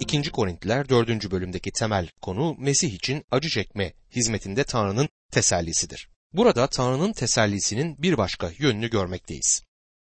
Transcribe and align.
2. 0.00 0.30
Korintliler 0.30 0.88
4. 0.88 1.30
bölümdeki 1.30 1.72
temel 1.72 2.08
konu 2.22 2.56
Mesih 2.58 2.94
için 2.94 3.24
acı 3.30 3.48
çekme 3.48 3.92
hizmetinde 4.16 4.64
Tanrı'nın 4.64 5.08
tesellisidir. 5.32 6.08
Burada 6.32 6.66
Tanrı'nın 6.66 7.12
tesellisinin 7.12 8.02
bir 8.02 8.18
başka 8.18 8.50
yönünü 8.58 8.90
görmekteyiz. 8.90 9.62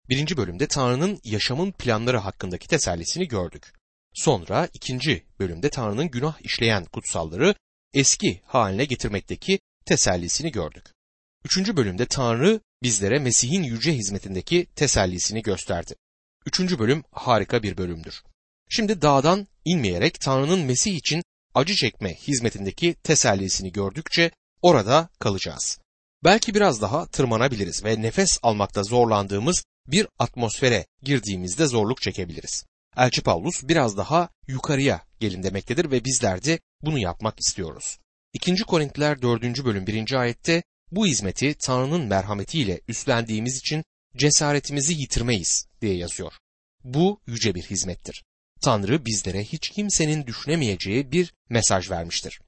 Birinci 0.10 0.38
bölümde 0.38 0.68
Tanrı'nın 0.68 1.20
yaşamın 1.24 1.72
planları 1.72 2.18
hakkındaki 2.18 2.68
tesellisini 2.68 3.28
gördük. 3.28 3.74
Sonra 4.14 4.70
ikinci 4.74 5.26
bölümde 5.40 5.70
Tanrı'nın 5.70 6.12
günah 6.12 6.42
işleyen 6.42 6.86
kutsalları 6.86 7.56
eski 7.94 8.42
haline 8.46 8.86
getirmekteki 8.86 9.60
tesellisini 9.86 10.52
gördük. 10.52 10.86
Üçüncü 11.46 11.78
bölümde 11.78 12.06
Tanrı 12.06 12.60
bizlere 12.84 13.20
Mesih'in 13.20 13.64
yüce 13.64 13.94
hizmetindeki 13.94 14.68
tesellisini 14.76 15.42
gösterdi. 15.42 15.96
Üçüncü 16.46 16.80
bölüm 16.80 17.04
harika 17.12 17.64
bir 17.64 17.78
bölümdür. 17.78 18.24
Şimdi 18.70 19.02
dağdan 19.02 19.48
inmeyerek 19.66 20.20
Tanrı'nın 20.20 20.60
Mesih 20.60 20.96
için 20.96 21.24
acı 21.54 21.76
çekme 21.76 22.14
hizmetindeki 22.14 22.94
tesellisini 22.94 23.72
gördükçe 23.72 24.32
orada 24.62 25.10
kalacağız. 25.20 25.80
Belki 26.24 26.54
biraz 26.54 26.82
daha 26.82 27.06
tırmanabiliriz 27.06 27.84
ve 27.84 28.02
nefes 28.02 28.40
almakta 28.44 28.84
zorlandığımız 28.84 29.64
bir 29.88 30.08
atmosfere 30.20 30.86
girdiğimizde 31.04 31.66
zorluk 31.66 32.02
çekebiliriz. 32.02 32.66
Elçi 32.98 33.22
Paulus 33.22 33.64
biraz 33.64 33.98
daha 33.98 34.30
yukarıya 34.48 35.02
gelin 35.20 35.44
demektedir 35.44 35.92
ve 35.92 36.06
bizler 36.06 36.44
de 36.44 36.60
bunu 36.82 37.00
yapmak 37.00 37.40
istiyoruz. 37.40 37.98
2. 38.34 38.56
Korintiler 38.56 39.22
4. 39.22 39.66
bölüm 39.66 39.88
1. 39.88 40.14
ayette 40.14 40.64
bu 40.92 41.08
hizmeti 41.08 41.56
Tanrı'nın 41.60 42.08
merhametiyle 42.08 42.82
üstlendiğimiz 42.88 43.58
için 43.58 43.84
cesaretimizi 44.18 44.94
yitirmeyiz 44.94 45.68
diye 45.82 45.98
yazıyor. 45.98 46.34
Bu 46.84 47.22
yüce 47.28 47.56
bir 47.56 47.64
hizmettir. 47.64 48.24
Tanrı 48.62 49.06
bizlere 49.06 49.44
hiç 49.44 49.70
kimsenin 49.70 50.28
düşünemeyeceği 50.28 51.12
bir 51.12 51.34
mesaj 51.50 51.92
vermiştir. 51.92 52.40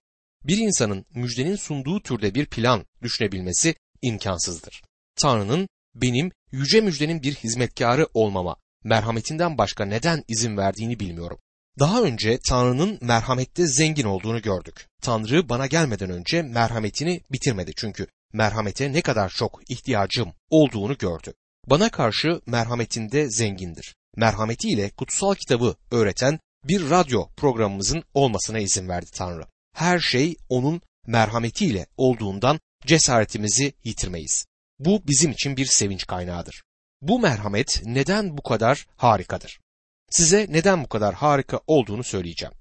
Bir 0.44 0.58
insanın 0.58 1.06
müjdenin 1.16 1.56
sunduğu 1.56 2.04
türde 2.04 2.36
bir 2.36 2.46
plan 2.46 2.86
düşünebilmesi 3.02 3.76
imkansızdır. 4.02 4.82
Tanrı'nın 5.16 5.68
benim 5.96 6.32
yüce 6.52 6.82
müjdenin 6.82 7.24
bir 7.24 7.36
hizmetkarı 7.36 8.08
olmama, 8.14 8.56
merhametinden 8.84 9.58
başka 9.58 9.86
neden 9.86 10.24
izin 10.28 10.58
verdiğini 10.58 11.00
bilmiyorum. 11.00 11.40
Daha 11.80 12.02
önce 12.02 12.40
Tanrı'nın 12.48 12.98
merhamette 13.02 13.68
zengin 13.68 14.04
olduğunu 14.04 14.42
gördük. 14.42 14.88
Tanrı 15.02 15.50
bana 15.50 15.68
gelmeden 15.68 16.10
önce 16.10 16.42
merhametini 16.42 17.22
bitirmedi 17.32 17.72
çünkü 17.76 18.08
merhamete 18.34 18.94
ne 18.94 19.02
kadar 19.02 19.30
çok 19.30 19.72
ihtiyacım 19.72 20.34
olduğunu 20.50 20.98
gördü. 20.98 21.34
Bana 21.68 21.90
karşı 21.90 22.42
merhametinde 22.46 23.30
zengindir. 23.30 23.96
Merhametiyle 24.16 24.90
kutsal 24.90 25.36
kitabı 25.36 25.76
öğreten 25.92 26.40
bir 26.64 26.90
radyo 26.90 27.28
programımızın 27.38 28.04
olmasına 28.14 28.60
izin 28.60 28.90
verdi 28.90 29.12
Tanrı. 29.14 29.44
Her 29.76 30.00
şey 30.00 30.36
onun 30.50 30.82
merhametiyle 31.08 31.86
olduğundan 31.98 32.60
cesaretimizi 32.86 33.74
yitirmeyiz. 33.84 34.46
Bu 34.80 35.02
bizim 35.08 35.32
için 35.32 35.58
bir 35.58 35.66
sevinç 35.66 36.08
kaynağıdır. 36.08 36.64
Bu 37.02 37.20
merhamet 37.20 37.82
neden 37.86 38.38
bu 38.38 38.42
kadar 38.42 38.88
harikadır? 38.96 39.60
Size 40.10 40.48
neden 40.50 40.84
bu 40.84 40.88
kadar 40.88 41.16
harika 41.16 41.60
olduğunu 41.68 42.04
söyleyeceğim. 42.04 42.54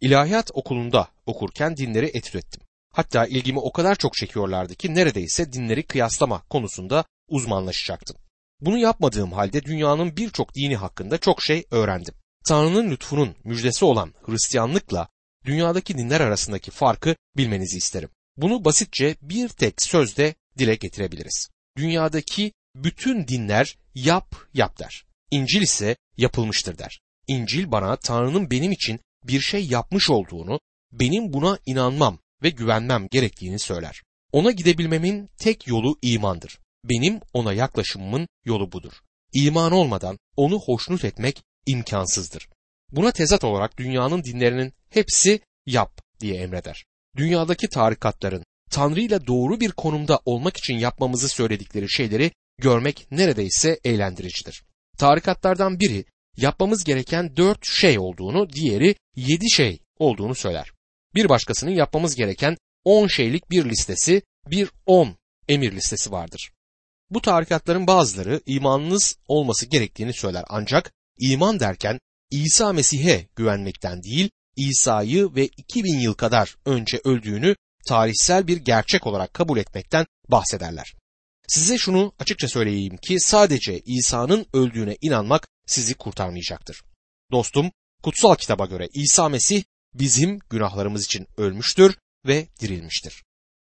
İlahiyat 0.00 0.50
okulunda 0.54 1.08
okurken 1.26 1.76
dinleri 1.76 2.06
etüt 2.06 2.58
Hatta 2.92 3.26
ilgimi 3.26 3.58
o 3.58 3.72
kadar 3.72 3.94
çok 3.94 4.14
çekiyorlardı 4.14 4.74
ki 4.74 4.94
neredeyse 4.94 5.52
dinleri 5.52 5.82
kıyaslama 5.82 6.42
konusunda 6.50 7.04
uzmanlaşacaktım. 7.28 8.16
Bunu 8.60 8.78
yapmadığım 8.78 9.32
halde 9.32 9.62
dünyanın 9.64 10.16
birçok 10.16 10.54
dini 10.54 10.76
hakkında 10.76 11.18
çok 11.18 11.42
şey 11.42 11.64
öğrendim. 11.70 12.14
Tanrı'nın 12.48 12.90
lütfunun 12.90 13.36
müjdesi 13.44 13.84
olan 13.84 14.14
Hristiyanlıkla 14.22 15.08
dünyadaki 15.44 15.98
dinler 15.98 16.20
arasındaki 16.20 16.70
farkı 16.70 17.16
bilmenizi 17.36 17.76
isterim. 17.76 18.10
Bunu 18.36 18.64
basitçe 18.64 19.16
bir 19.22 19.48
tek 19.48 19.82
sözde 19.82 20.34
dile 20.58 20.74
getirebiliriz. 20.74 21.48
Dünyadaki 21.76 22.52
bütün 22.74 23.28
dinler 23.28 23.78
yap 23.94 24.34
yap 24.54 24.78
der. 24.78 25.04
İncil 25.30 25.62
ise 25.62 25.96
yapılmıştır 26.16 26.78
der. 26.78 27.00
İncil 27.26 27.70
bana 27.70 27.96
Tanrı'nın 27.96 28.50
benim 28.50 28.72
için 28.72 29.00
bir 29.24 29.40
şey 29.40 29.66
yapmış 29.66 30.10
olduğunu, 30.10 30.60
benim 30.92 31.32
buna 31.32 31.58
inanmam 31.66 32.18
ve 32.42 32.50
güvenmem 32.50 33.08
gerektiğini 33.10 33.58
söyler. 33.58 34.02
Ona 34.32 34.50
gidebilmemin 34.50 35.30
tek 35.38 35.66
yolu 35.66 35.98
imandır. 36.02 36.58
Benim 36.90 37.20
ona 37.32 37.52
yaklaşımımın 37.52 38.28
yolu 38.44 38.72
budur. 38.72 38.92
İman 39.32 39.72
olmadan 39.72 40.18
onu 40.36 40.60
hoşnut 40.60 41.04
etmek 41.04 41.42
imkansızdır. 41.66 42.48
Buna 42.92 43.12
tezat 43.12 43.44
olarak 43.44 43.78
dünyanın 43.78 44.24
dinlerinin 44.24 44.72
hepsi 44.90 45.40
yap 45.66 46.00
diye 46.20 46.34
emreder. 46.34 46.84
Dünyadaki 47.16 47.68
tarikatların 47.68 48.44
Tanrı 48.70 49.00
ile 49.00 49.26
doğru 49.26 49.60
bir 49.60 49.70
konumda 49.70 50.20
olmak 50.24 50.56
için 50.56 50.74
yapmamızı 50.74 51.28
söyledikleri 51.28 51.90
şeyleri 51.90 52.30
görmek 52.58 53.06
neredeyse 53.10 53.80
eğlendiricidir. 53.84 54.62
Tarikatlardan 54.98 55.80
biri 55.80 56.04
yapmamız 56.36 56.84
gereken 56.84 57.36
dört 57.36 57.66
şey 57.66 57.98
olduğunu, 57.98 58.50
diğeri 58.50 58.94
yedi 59.16 59.50
şey 59.50 59.78
olduğunu 59.98 60.34
söyler. 60.34 60.72
Bir 61.14 61.28
başkasının 61.28 61.70
yapmamız 61.70 62.14
gereken 62.14 62.56
on 62.84 63.06
şeylik 63.06 63.50
bir 63.50 63.64
listesi, 63.64 64.22
bir 64.46 64.70
on 64.86 65.16
emir 65.48 65.72
listesi 65.72 66.12
vardır. 66.12 66.50
Bu 67.10 67.20
tarikatların 67.20 67.86
bazıları 67.86 68.40
imanınız 68.46 69.16
olması 69.28 69.66
gerektiğini 69.66 70.14
söyler 70.14 70.44
ancak 70.48 70.92
iman 71.18 71.60
derken 71.60 71.98
İsa 72.30 72.72
Mesih'e 72.72 73.28
güvenmekten 73.36 74.02
değil, 74.02 74.30
İsa'yı 74.56 75.34
ve 75.34 75.46
2000 75.46 75.98
yıl 75.98 76.14
kadar 76.14 76.56
önce 76.64 77.00
öldüğünü 77.04 77.56
tarihsel 77.86 78.46
bir 78.46 78.56
gerçek 78.56 79.06
olarak 79.06 79.34
kabul 79.34 79.58
etmekten 79.58 80.06
bahsederler. 80.28 80.94
Size 81.48 81.78
şunu 81.78 82.12
açıkça 82.18 82.48
söyleyeyim 82.48 82.96
ki 82.96 83.20
sadece 83.20 83.80
İsa'nın 83.80 84.46
öldüğüne 84.52 84.96
inanmak 85.00 85.48
sizi 85.66 85.94
kurtarmayacaktır. 85.94 86.82
Dostum, 87.32 87.70
kutsal 88.02 88.34
kitaba 88.34 88.66
göre 88.66 88.88
İsa 88.94 89.28
Mesih 89.28 89.62
bizim 89.94 90.38
günahlarımız 90.38 91.04
için 91.04 91.26
ölmüştür 91.36 91.96
ve 92.26 92.48
dirilmiştir. 92.60 93.22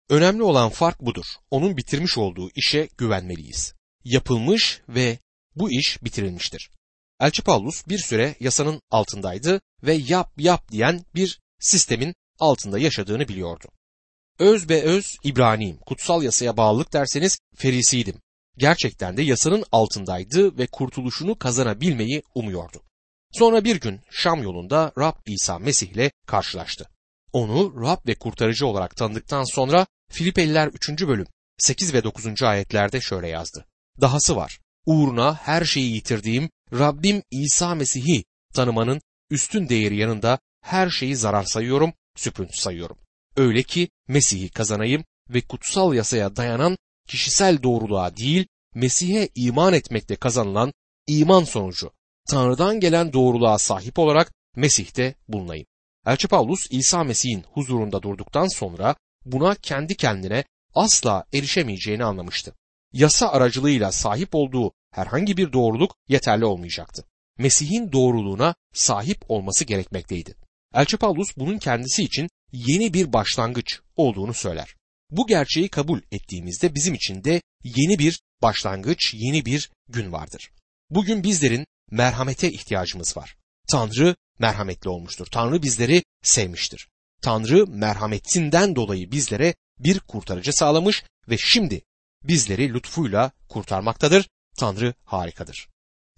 Önemli 0.09 0.43
olan 0.43 0.71
fark 0.71 1.01
budur. 1.01 1.25
Onun 1.51 1.77
bitirmiş 1.77 2.19
olduğu 2.19 2.51
işe 2.55 2.89
güvenmeliyiz. 2.99 3.75
Yapılmış 4.05 4.81
ve 4.89 5.19
bu 5.57 5.71
iş 5.71 6.05
bitirilmiştir. 6.05 6.71
Elçi 7.21 7.43
Paulus 7.43 7.89
bir 7.89 7.99
süre 7.99 8.35
yasanın 8.41 8.81
altındaydı 8.91 9.61
ve 9.83 9.95
yap 9.95 10.33
yap 10.39 10.71
diyen 10.73 11.05
bir 11.15 11.41
sistemin 11.61 12.15
altında 12.39 12.79
yaşadığını 12.79 13.29
biliyordu. 13.29 13.69
Öz 14.39 14.69
be 14.69 14.83
öz 14.83 15.17
İbraniyim, 15.25 15.79
kutsal 15.79 16.23
yasaya 16.23 16.57
bağlılık 16.57 16.93
derseniz 16.93 17.39
ferisiydim. 17.57 18.21
Gerçekten 18.59 19.17
de 19.17 19.23
yasanın 19.23 19.65
altındaydı 19.73 20.59
ve 20.59 20.67
kurtuluşunu 20.67 21.39
kazanabilmeyi 21.39 22.23
umuyordu. 22.35 22.83
Sonra 23.33 23.65
bir 23.65 23.81
gün 23.81 24.01
Şam 24.11 24.43
yolunda 24.43 24.93
Rab 24.99 25.17
İsa 25.27 25.59
Mesih 25.59 25.89
ile 25.89 26.11
karşılaştı. 26.27 26.89
Onu 27.33 27.83
Rab 27.83 28.09
ve 28.09 28.15
kurtarıcı 28.15 28.67
olarak 28.67 28.97
tanıdıktan 28.97 29.45
sonra 29.45 29.87
Filipeliler 30.11 30.67
3. 30.69 30.89
bölüm 30.89 31.27
8 31.59 31.95
ve 31.95 32.05
9. 32.05 32.43
ayetlerde 32.43 33.01
şöyle 33.01 33.29
yazdı. 33.29 33.67
Dahası 34.01 34.37
var. 34.37 34.61
Uğruna 34.87 35.35
her 35.35 35.65
şeyi 35.65 35.95
yitirdiğim 35.95 36.51
Rabbim 36.73 37.23
İsa 37.31 37.75
Mesih'i 37.75 38.25
tanımanın 38.55 39.01
üstün 39.31 39.69
değeri 39.69 39.97
yanında 39.97 40.39
her 40.61 40.91
şeyi 40.91 41.17
zarar 41.17 41.45
sayıyorum, 41.45 41.93
süprüntü 42.17 42.57
sayıyorum. 42.57 42.99
Öyle 43.37 43.63
ki 43.63 43.89
Mesih'i 44.09 44.49
kazanayım 44.49 45.05
ve 45.31 45.41
kutsal 45.41 45.95
yasaya 45.95 46.37
dayanan 46.37 46.77
kişisel 47.09 47.63
doğruluğa 47.63 48.17
değil, 48.17 48.47
Mesih'e 48.75 49.29
iman 49.35 49.73
etmekte 49.73 50.17
kazanılan 50.17 50.73
iman 51.07 51.45
sonucu 51.45 51.91
Tanrı'dan 52.29 52.81
gelen 52.81 53.13
doğruluğa 53.13 53.59
sahip 53.59 53.99
olarak 53.99 54.33
Mesih'te 54.57 55.15
bulunayım. 55.29 55.67
Elçi 56.07 56.29
Paulus 56.29 56.67
İsa 56.71 57.05
Mesih'in 57.05 57.45
huzurunda 57.53 58.03
durduktan 58.03 58.49
sonra 58.49 58.97
buna 59.25 59.55
kendi 59.55 59.97
kendine 59.97 60.45
asla 60.75 61.25
erişemeyeceğini 61.33 62.05
anlamıştı. 62.05 62.55
Yasa 62.93 63.29
aracılığıyla 63.29 63.93
sahip 63.93 64.35
olduğu 64.35 64.73
herhangi 64.91 65.37
bir 65.37 65.53
doğruluk 65.53 65.97
yeterli 66.09 66.45
olmayacaktı. 66.45 67.05
Mesih'in 67.39 67.93
doğruluğuna 67.93 68.55
sahip 68.73 69.31
olması 69.31 69.65
gerekmekteydi. 69.65 70.35
Elçi 70.75 70.97
Paulus 70.97 71.37
bunun 71.37 71.59
kendisi 71.59 72.03
için 72.03 72.29
yeni 72.53 72.95
bir 72.95 73.13
başlangıç 73.13 73.81
olduğunu 73.97 74.35
söyler. 74.35 74.77
Bu 75.11 75.27
gerçeği 75.27 75.69
kabul 75.69 76.01
ettiğimizde 76.13 76.75
bizim 76.75 76.95
için 76.95 77.25
de 77.25 77.43
yeni 77.65 77.99
bir 77.99 78.21
başlangıç, 78.43 79.15
yeni 79.15 79.45
bir 79.45 79.71
gün 79.89 80.13
vardır. 80.13 80.51
Bugün 80.91 81.23
bizlerin 81.23 81.67
merhamete 81.91 82.53
ihtiyacımız 82.53 83.17
var. 83.17 83.37
Tanrı 83.69 84.17
merhametli 84.39 84.91
olmuştur. 84.91 85.27
Tanrı 85.27 85.63
bizleri 85.63 86.03
sevmiştir. 86.23 86.89
Tanrı 87.25 87.67
merhametinden 87.67 88.77
dolayı 88.77 89.11
bizlere 89.11 89.55
bir 89.79 90.01
kurtarıcı 90.01 90.53
sağlamış 90.53 91.05
ve 91.29 91.37
şimdi 91.39 91.83
bizleri 92.23 92.75
lütfuyla 92.75 93.31
kurtarmaktadır. 93.49 94.29
Tanrı 94.59 94.95
harikadır. 95.05 95.69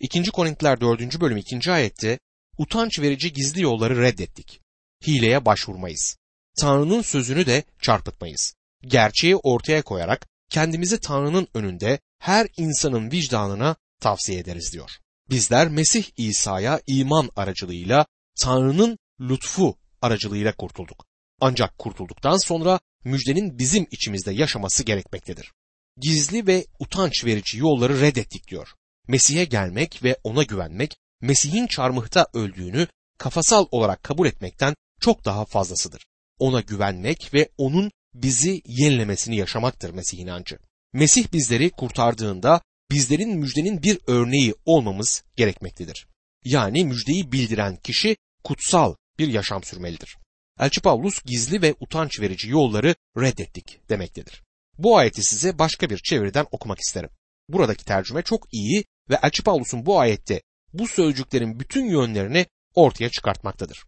2. 0.00 0.22
Korintiler 0.22 0.80
4. 0.80 1.20
bölüm 1.20 1.36
2. 1.36 1.72
ayette 1.72 2.18
utanç 2.58 3.00
verici 3.00 3.32
gizli 3.32 3.62
yolları 3.62 4.02
reddettik. 4.02 4.60
Hileye 5.06 5.44
başvurmayız. 5.44 6.16
Tanrı'nın 6.58 7.02
sözünü 7.02 7.46
de 7.46 7.64
çarpıtmayız. 7.82 8.54
Gerçeği 8.82 9.36
ortaya 9.36 9.82
koyarak 9.82 10.26
kendimizi 10.50 11.00
Tanrı'nın 11.00 11.48
önünde 11.54 11.98
her 12.18 12.46
insanın 12.56 13.10
vicdanına 13.10 13.76
tavsiye 14.00 14.38
ederiz 14.38 14.72
diyor. 14.72 14.90
Bizler 15.30 15.68
Mesih 15.68 16.04
İsa'ya 16.16 16.80
iman 16.86 17.30
aracılığıyla 17.36 18.06
Tanrı'nın 18.40 18.98
lütfu 19.20 19.76
aracılığıyla 20.02 20.52
kurtulduk. 20.52 21.06
Ancak 21.40 21.78
kurtulduktan 21.78 22.36
sonra 22.36 22.80
müjdenin 23.04 23.58
bizim 23.58 23.86
içimizde 23.90 24.32
yaşaması 24.32 24.84
gerekmektedir. 24.84 25.52
Gizli 25.96 26.46
ve 26.46 26.66
utanç 26.78 27.24
verici 27.24 27.58
yolları 27.58 28.00
reddettik 28.00 28.48
diyor. 28.48 28.68
Mesih'e 29.08 29.44
gelmek 29.44 30.02
ve 30.02 30.16
ona 30.24 30.42
güvenmek, 30.42 30.96
Mesih'in 31.20 31.66
çarmıhta 31.66 32.26
öldüğünü 32.34 32.88
kafasal 33.18 33.66
olarak 33.70 34.02
kabul 34.02 34.26
etmekten 34.26 34.74
çok 35.00 35.24
daha 35.24 35.44
fazlasıdır. 35.44 36.02
Ona 36.38 36.60
güvenmek 36.60 37.34
ve 37.34 37.48
onun 37.58 37.90
bizi 38.14 38.62
yenilemesini 38.66 39.36
yaşamaktır 39.36 39.90
Mesih 39.90 40.18
inancı. 40.18 40.58
Mesih 40.92 41.32
bizleri 41.32 41.70
kurtardığında 41.70 42.60
bizlerin 42.90 43.38
müjdenin 43.38 43.82
bir 43.82 43.98
örneği 44.06 44.54
olmamız 44.64 45.24
gerekmektedir. 45.36 46.06
Yani 46.44 46.84
müjdeyi 46.84 47.32
bildiren 47.32 47.76
kişi 47.76 48.16
kutsal 48.44 48.94
bir 49.18 49.28
yaşam 49.28 49.64
sürmelidir. 49.64 50.16
Elçi 50.60 50.80
Pavlus 50.80 51.22
gizli 51.22 51.62
ve 51.62 51.74
utanç 51.80 52.20
verici 52.20 52.50
yolları 52.50 52.94
reddettik 53.16 53.80
demektedir. 53.88 54.42
Bu 54.78 54.98
ayeti 54.98 55.22
size 55.22 55.58
başka 55.58 55.90
bir 55.90 55.98
çeviriden 55.98 56.46
okumak 56.52 56.78
isterim. 56.78 57.10
Buradaki 57.48 57.84
tercüme 57.84 58.22
çok 58.22 58.54
iyi 58.54 58.84
ve 59.10 59.18
Elçi 59.22 59.42
Pavlus'un 59.42 59.86
bu 59.86 60.00
ayette 60.00 60.42
bu 60.72 60.88
sözcüklerin 60.88 61.60
bütün 61.60 61.90
yönlerini 61.90 62.46
ortaya 62.74 63.10
çıkartmaktadır. 63.10 63.84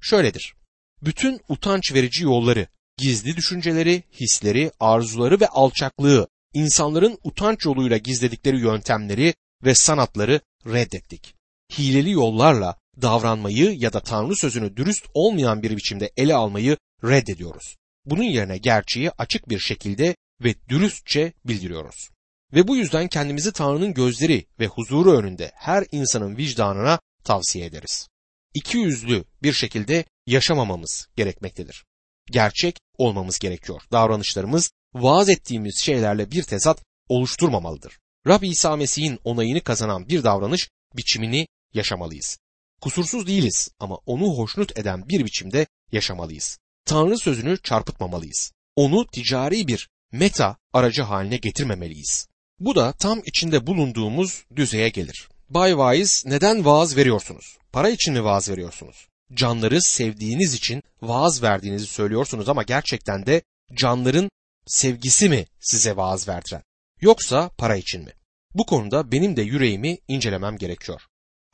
Şöyledir. 0.00 0.54
Bütün 1.02 1.40
utanç 1.48 1.94
verici 1.94 2.24
yolları, 2.24 2.66
gizli 2.96 3.36
düşünceleri, 3.36 4.02
hisleri, 4.20 4.70
arzuları 4.80 5.40
ve 5.40 5.48
alçaklığı, 5.48 6.28
insanların 6.54 7.18
utanç 7.24 7.64
yoluyla 7.64 7.96
gizledikleri 7.96 8.60
yöntemleri 8.60 9.34
ve 9.64 9.74
sanatları 9.74 10.40
reddettik. 10.66 11.34
Hileli 11.78 12.10
yollarla 12.10 12.76
davranmayı 13.02 13.76
ya 13.78 13.92
da 13.92 14.00
Tanrı 14.00 14.36
sözünü 14.36 14.76
dürüst 14.76 15.06
olmayan 15.14 15.62
bir 15.62 15.76
biçimde 15.76 16.12
ele 16.16 16.34
almayı 16.34 16.76
reddediyoruz. 17.04 17.76
Bunun 18.04 18.22
yerine 18.22 18.58
gerçeği 18.58 19.10
açık 19.10 19.48
bir 19.48 19.58
şekilde 19.58 20.16
ve 20.44 20.54
dürüstçe 20.68 21.32
bildiriyoruz. 21.44 22.10
Ve 22.52 22.68
bu 22.68 22.76
yüzden 22.76 23.08
kendimizi 23.08 23.52
Tanrı'nın 23.52 23.94
gözleri 23.94 24.46
ve 24.60 24.66
huzuru 24.66 25.12
önünde 25.18 25.52
her 25.54 25.84
insanın 25.92 26.36
vicdanına 26.36 26.98
tavsiye 27.24 27.66
ederiz. 27.66 28.08
İki 28.54 28.78
yüzlü 28.78 29.24
bir 29.42 29.52
şekilde 29.52 30.04
yaşamamamız 30.26 31.06
gerekmektedir. 31.16 31.84
Gerçek 32.30 32.78
olmamız 32.98 33.38
gerekiyor. 33.38 33.82
Davranışlarımız 33.92 34.70
vaaz 34.94 35.28
ettiğimiz 35.28 35.82
şeylerle 35.84 36.30
bir 36.30 36.42
tezat 36.42 36.82
oluşturmamalıdır. 37.08 37.98
Rab 38.26 38.42
İsa 38.42 38.76
Mesih'in 38.76 39.18
onayını 39.24 39.60
kazanan 39.60 40.08
bir 40.08 40.24
davranış 40.24 40.70
biçimini 40.96 41.46
yaşamalıyız. 41.74 42.38
Kusursuz 42.80 43.26
değiliz 43.26 43.68
ama 43.80 43.98
onu 44.06 44.38
hoşnut 44.38 44.78
eden 44.78 45.08
bir 45.08 45.24
biçimde 45.24 45.66
yaşamalıyız. 45.92 46.58
Tanrı 46.84 47.18
sözünü 47.18 47.58
çarpıtmamalıyız. 47.62 48.52
Onu 48.76 49.06
ticari 49.06 49.68
bir 49.68 49.88
meta 50.12 50.56
aracı 50.72 51.02
haline 51.02 51.36
getirmemeliyiz. 51.36 52.26
Bu 52.60 52.74
da 52.74 52.92
tam 52.92 53.22
içinde 53.24 53.66
bulunduğumuz 53.66 54.44
düzeye 54.56 54.88
gelir. 54.88 55.28
Bay 55.50 55.78
Vaiz 55.78 56.24
neden 56.26 56.64
vaaz 56.64 56.96
veriyorsunuz? 56.96 57.58
Para 57.72 57.90
için 57.90 58.14
mi 58.14 58.24
vaaz 58.24 58.48
veriyorsunuz? 58.48 59.08
Canları 59.34 59.82
sevdiğiniz 59.82 60.54
için 60.54 60.82
vaaz 61.02 61.42
verdiğinizi 61.42 61.86
söylüyorsunuz 61.86 62.48
ama 62.48 62.62
gerçekten 62.62 63.26
de 63.26 63.42
canların 63.74 64.30
sevgisi 64.66 65.28
mi 65.28 65.46
size 65.60 65.96
vaaz 65.96 66.28
verdiren? 66.28 66.62
Yoksa 67.00 67.48
para 67.58 67.76
için 67.76 68.04
mi? 68.04 68.12
Bu 68.54 68.66
konuda 68.66 69.12
benim 69.12 69.36
de 69.36 69.42
yüreğimi 69.42 69.98
incelemem 70.08 70.58
gerekiyor. 70.58 71.02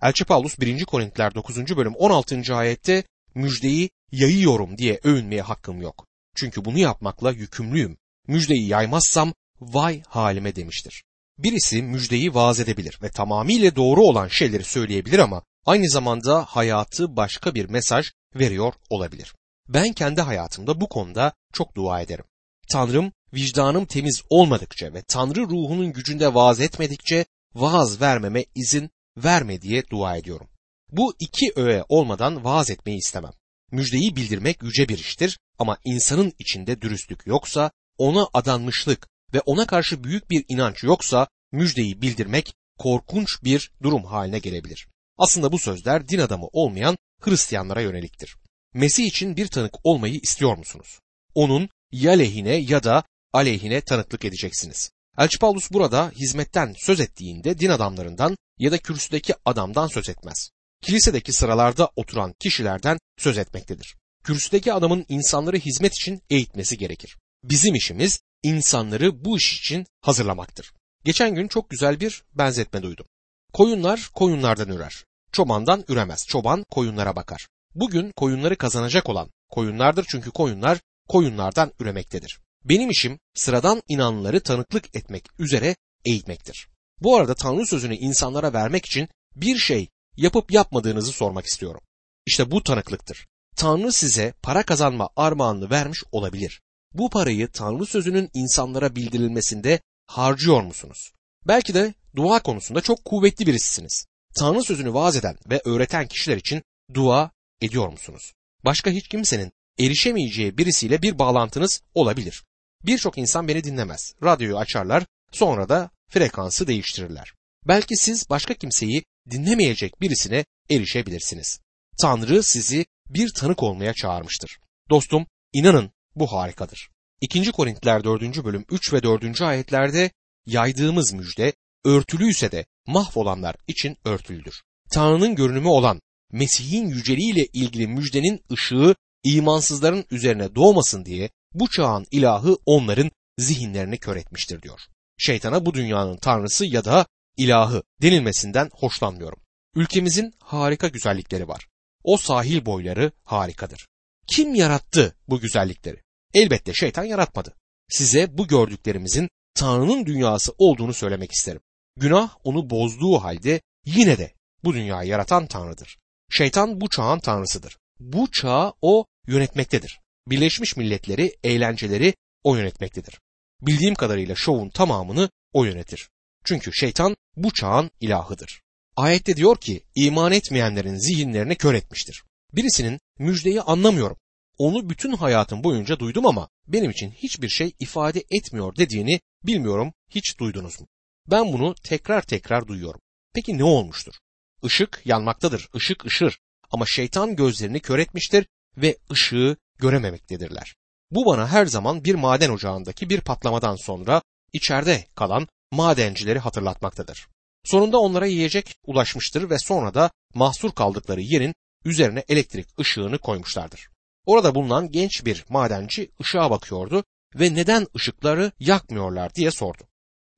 Elçi 0.03 0.25
Paulus 0.25 0.61
1. 0.61 0.85
Korintiler 0.85 1.35
9. 1.35 1.77
bölüm 1.77 1.95
16. 1.95 2.55
ayette 2.55 3.05
müjdeyi 3.35 3.91
yayıyorum 4.13 4.79
diye 4.79 5.01
övünmeye 5.05 5.43
hakkım 5.43 5.83
yok. 5.83 6.07
Çünkü 6.37 6.65
bunu 6.65 6.79
yapmakla 6.79 7.31
yükümlüyüm. 7.31 7.97
Müjdeyi 8.27 8.67
yaymazsam 8.69 9.35
vay 9.61 10.03
halime 10.09 10.57
demiştir. 10.57 11.05
Birisi 11.39 11.83
müjdeyi 11.83 12.35
vaaz 12.35 12.61
edebilir 12.61 12.99
ve 13.03 13.11
tamamıyla 13.11 13.77
doğru 13.77 14.03
olan 14.03 14.29
şeyleri 14.29 14.65
söyleyebilir 14.65 15.19
ama 15.19 15.43
aynı 15.67 15.91
zamanda 15.91 16.45
hayatı 16.45 17.17
başka 17.17 17.55
bir 17.55 17.69
mesaj 17.69 18.07
veriyor 18.35 18.73
olabilir. 18.91 19.35
Ben 19.69 19.93
kendi 19.93 20.21
hayatımda 20.21 20.81
bu 20.81 20.89
konuda 20.89 21.33
çok 21.53 21.77
dua 21.77 22.01
ederim. 22.01 22.25
Tanrım 22.73 23.13
vicdanım 23.35 23.87
temiz 23.87 24.23
olmadıkça 24.31 24.95
ve 24.95 25.03
Tanrı 25.03 25.41
ruhunun 25.41 25.93
gücünde 25.93 26.35
vaaz 26.35 26.61
etmedikçe 26.61 27.25
vaaz 27.55 28.01
vermeme 28.01 28.45
izin 28.55 28.91
verme 29.17 29.63
diye 29.63 29.83
dua 29.91 30.17
ediyorum. 30.17 30.49
Bu 30.91 31.15
iki 31.19 31.53
öğe 31.57 31.85
olmadan 31.89 32.45
vaaz 32.45 32.71
etmeyi 32.71 32.99
istemem. 32.99 33.33
Müjdeyi 33.71 34.17
bildirmek 34.17 34.63
yüce 34.63 34.89
bir 34.89 34.99
iştir 34.99 35.39
ama 35.59 35.79
insanın 35.85 36.33
içinde 36.39 36.81
dürüstlük 36.81 37.27
yoksa, 37.27 37.71
ona 37.99 38.29
adanmışlık 38.35 39.09
ve 39.35 39.41
ona 39.41 39.67
karşı 39.67 40.05
büyük 40.05 40.31
bir 40.31 40.45
inanç 40.49 40.83
yoksa 40.83 41.27
müjdeyi 41.53 42.03
bildirmek 42.03 42.55
korkunç 42.79 43.45
bir 43.45 43.73
durum 43.83 44.05
haline 44.05 44.39
gelebilir. 44.39 44.89
Aslında 45.19 45.53
bu 45.53 45.59
sözler 45.59 46.09
din 46.09 46.19
adamı 46.19 46.47
olmayan 46.53 46.99
Hristiyanlara 47.21 47.81
yöneliktir. 47.81 48.37
Mesih 48.75 49.07
için 49.07 49.37
bir 49.37 49.47
tanık 49.47 49.75
olmayı 49.85 50.15
istiyor 50.15 50.57
musunuz? 50.57 50.99
Onun 51.35 51.69
ya 51.93 52.13
lehine 52.13 52.55
ya 52.55 52.83
da 52.83 53.05
aleyhine 53.33 53.81
tanıklık 53.81 54.25
edeceksiniz. 54.25 54.91
Elçi 55.19 55.39
Paulus 55.39 55.71
burada 55.71 56.11
hizmetten 56.11 56.75
söz 56.79 57.01
ettiğinde 57.01 57.59
din 57.59 57.69
adamlarından 57.69 58.37
ya 58.59 58.73
da 58.73 58.79
kürsüdeki 58.79 59.35
adamdan 59.45 59.87
söz 59.87 60.09
etmez. 60.09 60.51
Kilisedeki 60.83 61.33
sıralarda 61.33 61.91
oturan 61.97 62.35
kişilerden 62.41 62.99
söz 63.19 63.39
etmektedir. 63.39 63.97
Kürsüdeki 64.25 64.73
adamın 64.73 65.07
insanları 65.09 65.57
hizmet 65.57 65.95
için 65.95 66.23
eğitmesi 66.31 66.79
gerekir. 66.79 67.17
Bizim 67.45 67.75
işimiz 67.75 68.21
insanları 68.43 69.25
bu 69.25 69.37
iş 69.37 69.59
için 69.59 69.87
hazırlamaktır. 70.01 70.73
Geçen 71.05 71.35
gün 71.35 71.49
çok 71.49 71.71
güzel 71.71 72.01
bir 72.01 72.23
benzetme 72.35 72.83
duydum. 72.83 73.07
Koyunlar 73.53 74.11
koyunlardan 74.15 74.69
ürer. 74.69 75.05
Çobandan 75.33 75.85
üremez. 75.89 76.27
Çoban 76.29 76.65
koyunlara 76.71 77.17
bakar. 77.17 77.49
Bugün 77.75 78.13
koyunları 78.17 78.57
kazanacak 78.57 79.09
olan 79.09 79.31
koyunlardır 79.51 80.07
çünkü 80.09 80.31
koyunlar 80.31 80.81
koyunlardan 81.09 81.73
üremektedir. 81.81 82.39
Benim 82.65 82.91
işim 82.91 83.19
sıradan 83.35 83.83
inanları 83.89 84.43
tanıklık 84.43 84.97
etmek 84.97 85.25
üzere 85.39 85.77
eğitmektir. 86.05 86.69
Bu 87.01 87.17
arada 87.17 87.35
Tanrı 87.35 87.67
sözünü 87.67 87.97
insanlara 87.97 88.53
vermek 88.53 88.87
için 88.87 89.09
bir 89.37 89.59
şey 89.59 89.89
yapıp 90.17 90.53
yapmadığınızı 90.53 91.13
sormak 91.13 91.47
istiyorum. 91.47 91.81
İşte 92.27 92.51
bu 92.51 92.63
tanıklıktır. 92.63 93.27
Tanrı 93.57 93.93
size 93.93 94.35
para 94.43 94.63
kazanma 94.63 95.11
armağanını 95.17 95.71
vermiş 95.71 96.05
olabilir. 96.13 96.61
Bu 96.95 97.11
parayı 97.11 97.49
Tanrı 97.49 97.87
sözünün 97.87 98.31
insanlara 98.35 98.97
bildirilmesinde 98.97 99.81
harcıyor 100.07 100.63
musunuz? 100.63 101.13
Belki 101.47 101.75
de 101.75 101.95
dua 102.17 102.43
konusunda 102.43 102.81
çok 102.81 103.05
kuvvetli 103.05 103.47
birisisiniz. 103.47 104.07
Tanrı 104.35 104.63
sözünü 104.63 104.95
vaaz 104.95 105.17
eden 105.17 105.39
ve 105.51 105.61
öğreten 105.65 106.09
kişiler 106.09 106.37
için 106.37 106.63
dua 106.95 107.31
ediyor 107.61 107.89
musunuz? 107.89 108.33
Başka 108.65 108.91
hiç 108.91 109.09
kimsenin 109.09 109.53
erişemeyeceği 109.79 110.59
birisiyle 110.59 111.03
bir 111.03 111.19
bağlantınız 111.19 111.83
olabilir. 111.95 112.45
Birçok 112.85 113.19
insan 113.19 113.49
beni 113.49 113.65
dinlemez. 113.65 114.15
Radyoyu 114.23 114.59
açarlar, 114.59 115.07
sonra 115.33 115.69
da 115.69 115.91
frekansı 116.09 116.67
değiştirirler. 116.67 117.33
Belki 117.69 117.97
siz 117.97 118.31
başka 118.31 118.55
kimseyi 118.55 119.05
dinlemeyecek 119.31 120.01
birisine 120.01 120.45
erişebilirsiniz. 120.71 121.61
Tanrı 122.01 122.43
sizi 122.43 122.87
bir 123.09 123.31
tanık 123.35 123.63
olmaya 123.63 123.95
çağırmıştır. 123.95 124.59
Dostum, 124.91 125.27
inanın 125.53 125.91
bu 126.17 126.33
harikadır. 126.33 126.89
2. 127.21 127.53
Korintiler 127.53 128.05
4. 128.05 128.45
bölüm 128.45 128.65
3 128.71 128.93
ve 128.93 129.03
4. 129.03 129.43
ayetlerde 129.43 130.11
yaydığımız 130.47 131.13
müjde 131.13 131.53
örtülüyse 131.85 132.53
de 132.53 132.67
mahvolanlar 132.87 133.57
için 133.67 133.97
örtülüdür. 134.05 134.63
Tanrı'nın 134.91 135.35
görünümü 135.35 135.69
olan 135.69 136.01
Mesih'in 136.33 136.89
yüceliğiyle 136.89 137.47
ilgili 137.53 137.87
müjdenin 137.87 138.45
ışığı 138.53 138.95
imansızların 139.25 140.05
üzerine 140.11 140.55
doğmasın 140.55 141.05
diye 141.05 141.31
bu 141.55 141.71
çağın 141.71 142.07
ilahı 142.11 142.57
onların 142.67 143.11
zihinlerini 143.39 143.99
kör 143.99 144.17
etmiştir 144.17 144.63
diyor. 144.63 144.81
Şeytana 145.19 145.67
bu 145.67 145.75
dünyanın 145.75 146.17
tanrısı 146.17 146.67
ya 146.67 146.85
da 146.85 147.07
ilahı 147.37 147.83
denilmesinden 148.03 148.71
hoşlanmıyorum. 148.73 149.39
Ülkemizin 149.77 150.35
harika 150.39 150.89
güzellikleri 150.89 151.49
var. 151.49 151.69
O 152.05 152.17
sahil 152.17 152.67
boyları 152.67 153.13
harikadır. 153.25 153.89
Kim 154.27 154.55
yarattı 154.55 155.17
bu 155.29 155.41
güzellikleri? 155.41 156.03
Elbette 156.35 156.75
şeytan 156.75 157.05
yaratmadı. 157.05 157.55
Size 157.89 158.39
bu 158.39 158.47
gördüklerimizin 158.49 159.29
Tanrı'nın 159.55 160.07
dünyası 160.07 160.53
olduğunu 160.59 160.95
söylemek 160.95 161.33
isterim. 161.33 161.61
Günah 161.97 162.37
onu 162.45 162.71
bozduğu 162.71 163.19
halde 163.19 163.61
yine 163.85 164.19
de 164.19 164.35
bu 164.65 164.75
dünyayı 164.75 165.09
yaratan 165.09 165.47
Tanrı'dır. 165.47 165.99
Şeytan 166.31 166.81
bu 166.81 166.89
çağın 166.89 167.19
tanrısıdır. 167.19 167.79
Bu 168.01 168.31
çağı 168.31 168.73
o 168.83 169.05
yönetmektedir. 169.27 170.01
Birleşmiş 170.27 170.77
Milletleri, 170.77 171.37
eğlenceleri 171.45 172.15
o 172.45 172.57
yönetmektedir. 172.57 173.21
Bildiğim 173.61 173.95
kadarıyla 173.95 174.35
şovun 174.35 174.69
tamamını 174.69 175.31
o 175.53 175.65
yönetir. 175.65 176.09
Çünkü 176.45 176.71
şeytan 176.75 177.17
bu 177.37 177.53
çağın 177.53 177.91
ilahıdır. 178.01 178.63
Ayette 178.97 179.37
diyor 179.37 179.57
ki 179.57 179.83
iman 179.95 180.33
etmeyenlerin 180.33 180.97
zihinlerini 180.97 181.57
kör 181.57 181.75
etmiştir. 181.75 182.23
Birisinin 182.53 183.01
müjdeyi 183.19 183.63
anlamıyorum. 183.63 184.17
Onu 184.59 184.91
bütün 184.91 185.13
hayatım 185.13 185.65
boyunca 185.65 185.99
duydum 185.99 186.27
ama 186.27 186.49
benim 186.67 186.91
için 186.91 187.11
hiçbir 187.11 187.49
şey 187.49 187.73
ifade 187.81 188.25
etmiyor 188.31 188.77
dediğini 188.77 189.21
bilmiyorum 189.45 189.93
hiç 190.11 190.39
duydunuz 190.39 190.81
mu? 190.81 190.87
Ben 191.31 191.53
bunu 191.53 191.75
tekrar 191.75 192.23
tekrar 192.23 192.67
duyuyorum. 192.67 193.01
Peki 193.35 193.59
ne 193.59 193.65
olmuştur? 193.65 194.15
Işık 194.63 195.03
yanmaktadır, 195.05 195.69
ışık 195.77 196.07
ışır 196.07 196.39
ama 196.71 196.87
şeytan 196.87 197.37
gözlerini 197.37 197.81
kör 197.81 197.99
etmiştir 197.99 198.47
ve 198.77 198.97
ışığı 199.11 199.57
görememektedirler. 199.83 200.75
Bu 201.11 201.27
bana 201.27 201.49
her 201.49 201.67
zaman 201.67 202.05
bir 202.05 202.15
maden 202.15 202.51
ocağındaki 202.51 203.11
bir 203.11 203.21
patlamadan 203.21 203.77
sonra 203.77 204.23
içeride 204.53 205.07
kalan 205.15 205.49
madencileri 205.73 206.39
hatırlatmaktadır. 206.39 207.29
Sonunda 207.65 207.99
onlara 207.99 208.27
yiyecek 208.27 208.75
ulaşmıştır 208.87 209.51
ve 209.51 209.59
sonra 209.59 209.95
da 209.95 210.11
mahsur 210.35 210.73
kaldıkları 210.73 211.21
yerin 211.21 211.55
üzerine 211.85 212.25
elektrik 212.29 212.81
ışığını 212.81 213.19
koymuşlardır. 213.19 213.89
Orada 214.27 214.55
bulunan 214.55 214.91
genç 214.91 215.25
bir 215.25 215.45
madenci 215.49 216.11
ışığa 216.21 216.51
bakıyordu 216.51 217.05
ve 217.35 217.55
neden 217.55 217.87
ışıkları 217.97 218.53
yakmıyorlar 218.61 219.35
diye 219.35 219.51
sordu. 219.51 219.83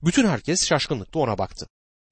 Bütün 0.03 0.27
herkes 0.27 0.69
şaşkınlıkla 0.69 1.21
ona 1.21 1.39
baktı. 1.39 1.67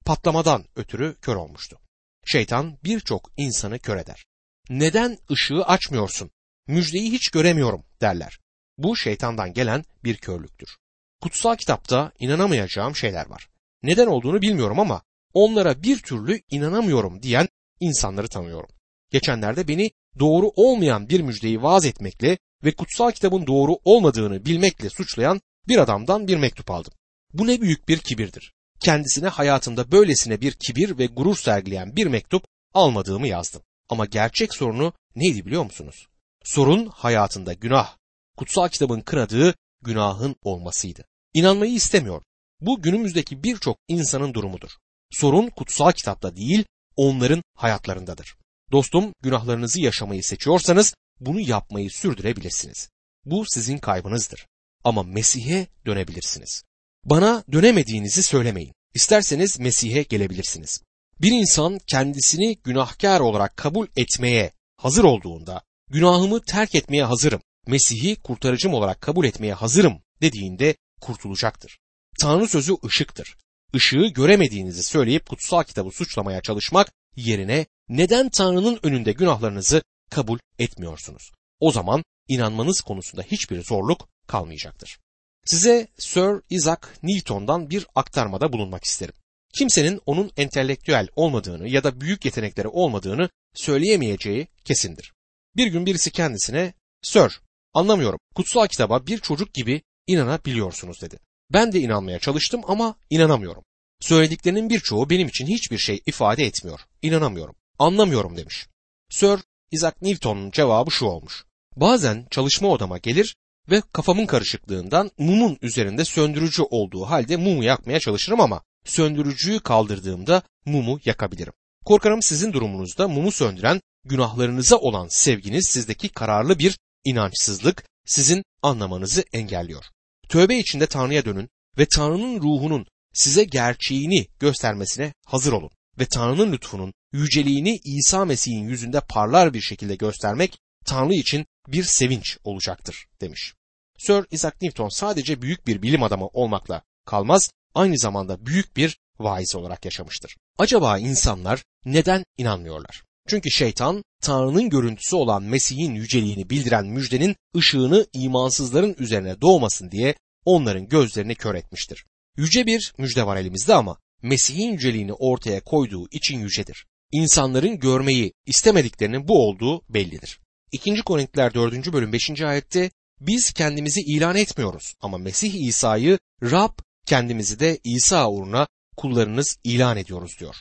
Patlamadan 0.05 0.65
ötürü 0.75 1.15
kör 1.21 1.35
olmuştu. 1.35 1.79
Şeytan 2.25 2.77
birçok 2.83 3.31
insanı 3.37 3.79
kör 3.79 3.97
eder. 3.97 4.25
Neden 4.69 5.17
ışığı 5.31 5.63
açmıyorsun? 5.63 6.31
Müjdeyi 6.67 7.11
hiç 7.11 7.29
göremiyorum 7.29 7.83
derler. 8.01 8.39
Bu 8.77 8.95
şeytandan 8.97 9.53
gelen 9.53 9.83
bir 10.03 10.17
körlüktür. 10.17 10.77
Kutsal 11.21 11.55
kitapta 11.55 12.11
inanamayacağım 12.19 12.95
şeyler 12.95 13.29
var. 13.29 13.49
Neden 13.83 14.07
olduğunu 14.07 14.41
bilmiyorum 14.41 14.79
ama 14.79 15.01
onlara 15.33 15.83
bir 15.83 15.99
türlü 15.99 16.41
inanamıyorum 16.49 17.23
diyen 17.23 17.47
insanları 17.79 18.27
tanıyorum. 18.27 18.69
Geçenlerde 19.11 19.67
beni 19.67 19.91
doğru 20.19 20.51
olmayan 20.55 21.09
bir 21.09 21.21
müjdeyi 21.21 21.61
vaaz 21.61 21.85
etmekle 21.85 22.37
ve 22.63 22.71
kutsal 22.71 23.11
kitabın 23.11 23.47
doğru 23.47 23.77
olmadığını 23.85 24.45
bilmekle 24.45 24.89
suçlayan 24.89 25.41
bir 25.67 25.77
adamdan 25.77 26.27
bir 26.27 26.37
mektup 26.37 26.71
aldım. 26.71 26.93
Bu 27.33 27.47
ne 27.47 27.61
büyük 27.61 27.87
bir 27.87 27.97
kibirdir. 27.97 28.53
Kendisine 28.79 29.27
hayatında 29.27 29.91
böylesine 29.91 30.41
bir 30.41 30.51
kibir 30.51 30.97
ve 30.97 31.05
gurur 31.05 31.35
sergileyen 31.35 31.95
bir 31.95 32.07
mektup 32.07 32.45
almadığımı 32.73 33.27
yazdım. 33.27 33.61
Ama 33.89 34.05
gerçek 34.05 34.53
sorunu 34.53 34.93
neydi 35.15 35.45
biliyor 35.45 35.63
musunuz? 35.63 36.07
Sorun 36.43 36.85
hayatında 36.85 37.53
günah, 37.53 37.97
kutsal 38.37 38.69
kitabın 38.69 39.01
kınadığı 39.01 39.55
günahın 39.81 40.35
olmasıydı. 40.41 41.05
İnanmayı 41.33 41.73
istemiyor. 41.73 42.21
Bu 42.61 42.81
günümüzdeki 42.81 43.43
birçok 43.43 43.77
insanın 43.87 44.33
durumudur. 44.33 44.69
Sorun 45.11 45.49
kutsal 45.49 45.91
kitapta 45.91 46.35
değil, 46.35 46.65
onların 46.95 47.43
hayatlarındadır. 47.55 48.35
Dostum, 48.71 49.13
günahlarınızı 49.21 49.81
yaşamayı 49.81 50.23
seçiyorsanız 50.23 50.95
bunu 51.19 51.39
yapmayı 51.39 51.89
sürdürebilirsiniz. 51.89 52.89
Bu 53.25 53.43
sizin 53.47 53.77
kaybınızdır. 53.77 54.47
Ama 54.83 55.03
Mesih'e 55.03 55.67
dönebilirsiniz. 55.85 56.63
Bana 57.05 57.43
dönemediğinizi 57.51 58.23
söylemeyin. 58.23 58.73
İsterseniz 58.93 59.59
Mesih'e 59.59 60.03
gelebilirsiniz. 60.03 60.81
Bir 61.21 61.31
insan 61.31 61.79
kendisini 61.87 62.57
günahkar 62.63 63.19
olarak 63.19 63.57
kabul 63.57 63.87
etmeye 63.95 64.51
hazır 64.77 65.03
olduğunda, 65.03 65.61
günahımı 65.93 66.41
terk 66.41 66.75
etmeye 66.75 67.03
hazırım, 67.03 67.41
Mesih'i 67.67 68.15
kurtarıcım 68.15 68.73
olarak 68.73 69.01
kabul 69.01 69.25
etmeye 69.25 69.53
hazırım 69.53 70.01
dediğinde 70.21 70.75
kurtulacaktır. 71.01 71.79
Tanrı 72.19 72.47
sözü 72.47 72.73
ışıktır. 72.85 73.35
Işığı 73.73 74.07
göremediğinizi 74.07 74.83
söyleyip 74.83 75.29
kutsal 75.29 75.63
kitabı 75.63 75.91
suçlamaya 75.91 76.41
çalışmak 76.41 76.91
yerine 77.15 77.65
neden 77.89 78.29
Tanrı'nın 78.29 78.79
önünde 78.83 79.11
günahlarınızı 79.11 79.83
kabul 80.11 80.39
etmiyorsunuz? 80.59 81.31
O 81.59 81.71
zaman 81.71 82.03
inanmanız 82.27 82.81
konusunda 82.81 83.21
hiçbir 83.21 83.63
zorluk 83.63 84.09
kalmayacaktır. 84.27 84.99
Size 85.45 85.87
Sir 85.97 86.41
Isaac 86.49 86.81
Newton'dan 87.03 87.69
bir 87.69 87.87
aktarmada 87.95 88.53
bulunmak 88.53 88.83
isterim. 88.83 89.13
Kimsenin 89.53 90.01
onun 90.05 90.31
entelektüel 90.37 91.07
olmadığını 91.15 91.67
ya 91.67 91.83
da 91.83 92.01
büyük 92.01 92.25
yetenekleri 92.25 92.67
olmadığını 92.67 93.29
söyleyemeyeceği 93.53 94.47
kesindir. 94.65 95.13
Bir 95.55 95.67
gün 95.67 95.85
birisi 95.85 96.11
kendisine 96.11 96.73
Sir, 97.01 97.41
anlamıyorum, 97.73 98.19
kutsal 98.35 98.67
kitaba 98.67 99.07
bir 99.07 99.17
çocuk 99.17 99.53
gibi 99.53 99.81
inanabiliyorsunuz 100.07 101.01
dedi. 101.01 101.19
Ben 101.53 101.71
de 101.71 101.79
inanmaya 101.79 102.19
çalıştım 102.19 102.61
ama 102.67 102.95
inanamıyorum. 103.09 103.63
Söylediklerinin 103.99 104.69
birçoğu 104.69 105.09
benim 105.09 105.27
için 105.27 105.47
hiçbir 105.47 105.77
şey 105.77 106.01
ifade 106.05 106.43
etmiyor. 106.43 106.79
İnanamıyorum. 107.01 107.55
Anlamıyorum 107.79 108.37
demiş. 108.37 108.67
Sir 109.09 109.39
Isaac 109.71 109.95
Newton'un 110.01 110.51
cevabı 110.51 110.91
şu 110.91 111.05
olmuş. 111.05 111.45
Bazen 111.75 112.27
çalışma 112.31 112.67
odama 112.67 112.97
gelir 112.97 113.35
ve 113.69 113.81
kafamın 113.93 114.25
karışıklığından 114.25 115.11
mumun 115.17 115.57
üzerinde 115.61 116.05
söndürücü 116.05 116.63
olduğu 116.63 117.05
halde 117.05 117.37
mumu 117.37 117.63
yakmaya 117.63 117.99
çalışırım 117.99 118.41
ama 118.41 118.61
söndürücüyü 118.85 119.59
kaldırdığımda 119.59 120.41
mumu 120.65 120.99
yakabilirim. 121.05 121.53
Korkarım 121.85 122.21
sizin 122.21 122.53
durumunuzda 122.53 123.07
mumu 123.07 123.31
söndüren 123.31 123.81
günahlarınıza 124.05 124.77
olan 124.77 125.07
sevginiz 125.07 125.67
sizdeki 125.67 126.09
kararlı 126.09 126.59
bir 126.59 126.77
inançsızlık 127.03 127.83
sizin 128.05 128.43
anlamanızı 128.61 129.23
engelliyor. 129.33 129.85
Tövbe 130.29 130.57
içinde 130.57 130.87
Tanrı'ya 130.87 131.25
dönün 131.25 131.49
ve 131.77 131.85
Tanrı'nın 131.85 132.41
ruhunun 132.41 132.85
size 133.13 133.43
gerçeğini 133.43 134.27
göstermesine 134.39 135.13
hazır 135.25 135.53
olun 135.53 135.69
ve 135.99 136.05
Tanrı'nın 136.05 136.51
lütfunun 136.51 136.93
yüceliğini 137.13 137.79
İsa 137.83 138.25
Mesih'in 138.25 138.67
yüzünde 138.67 139.01
parlar 139.09 139.53
bir 139.53 139.61
şekilde 139.61 139.95
göstermek 139.95 140.57
Tanrı 140.85 141.13
için 141.13 141.45
bir 141.67 141.83
sevinç 141.83 142.37
olacaktır 142.43 143.05
demiş. 143.21 143.53
Sir 143.97 144.25
Isaac 144.31 144.55
Newton 144.61 144.89
sadece 144.89 145.41
büyük 145.41 145.67
bir 145.67 145.81
bilim 145.81 146.03
adamı 146.03 146.27
olmakla 146.27 146.81
kalmaz, 147.05 147.51
aynı 147.75 147.97
zamanda 147.97 148.45
büyük 148.45 148.77
bir 148.77 148.97
vaiz 149.19 149.55
olarak 149.55 149.85
yaşamıştır. 149.85 150.37
Acaba 150.57 150.99
insanlar 150.99 151.63
neden 151.85 152.23
inanmıyorlar? 152.37 153.03
Çünkü 153.27 153.51
şeytan 153.51 154.03
Tanrı'nın 154.21 154.69
görüntüsü 154.69 155.15
olan 155.15 155.43
Mesih'in 155.43 155.95
yüceliğini 155.95 156.49
bildiren 156.49 156.85
müjdenin 156.85 157.35
ışığını 157.57 158.07
imansızların 158.13 158.95
üzerine 158.99 159.41
doğmasın 159.41 159.91
diye 159.91 160.15
onların 160.45 160.87
gözlerini 160.87 161.35
kör 161.35 161.55
etmiştir. 161.55 162.05
Yüce 162.37 162.65
bir 162.65 162.93
müjde 162.97 163.25
var 163.25 163.37
elimizde 163.37 163.73
ama 163.73 163.97
Mesih'in 164.21 164.71
yüceliğini 164.71 165.13
ortaya 165.13 165.63
koyduğu 165.63 166.07
için 166.11 166.39
yücedir. 166.39 166.85
İnsanların 167.11 167.79
görmeyi 167.79 168.33
istemediklerinin 168.45 169.27
bu 169.27 169.47
olduğu 169.47 169.81
bellidir. 169.89 170.39
2. 170.71 171.01
Korintiler 171.01 171.53
4. 171.53 171.93
bölüm 171.93 172.13
5. 172.13 172.41
ayette 172.41 172.91
biz 173.19 173.53
kendimizi 173.53 174.01
ilan 174.01 174.35
etmiyoruz 174.35 174.93
ama 175.01 175.17
Mesih 175.17 175.67
İsa'yı 175.67 176.19
Rab 176.43 176.79
kendimizi 177.05 177.59
de 177.59 177.79
İsa 177.83 178.29
uğruna 178.29 178.67
kullarınız 178.97 179.57
ilan 179.63 179.97
ediyoruz 179.97 180.39
diyor. 180.39 180.55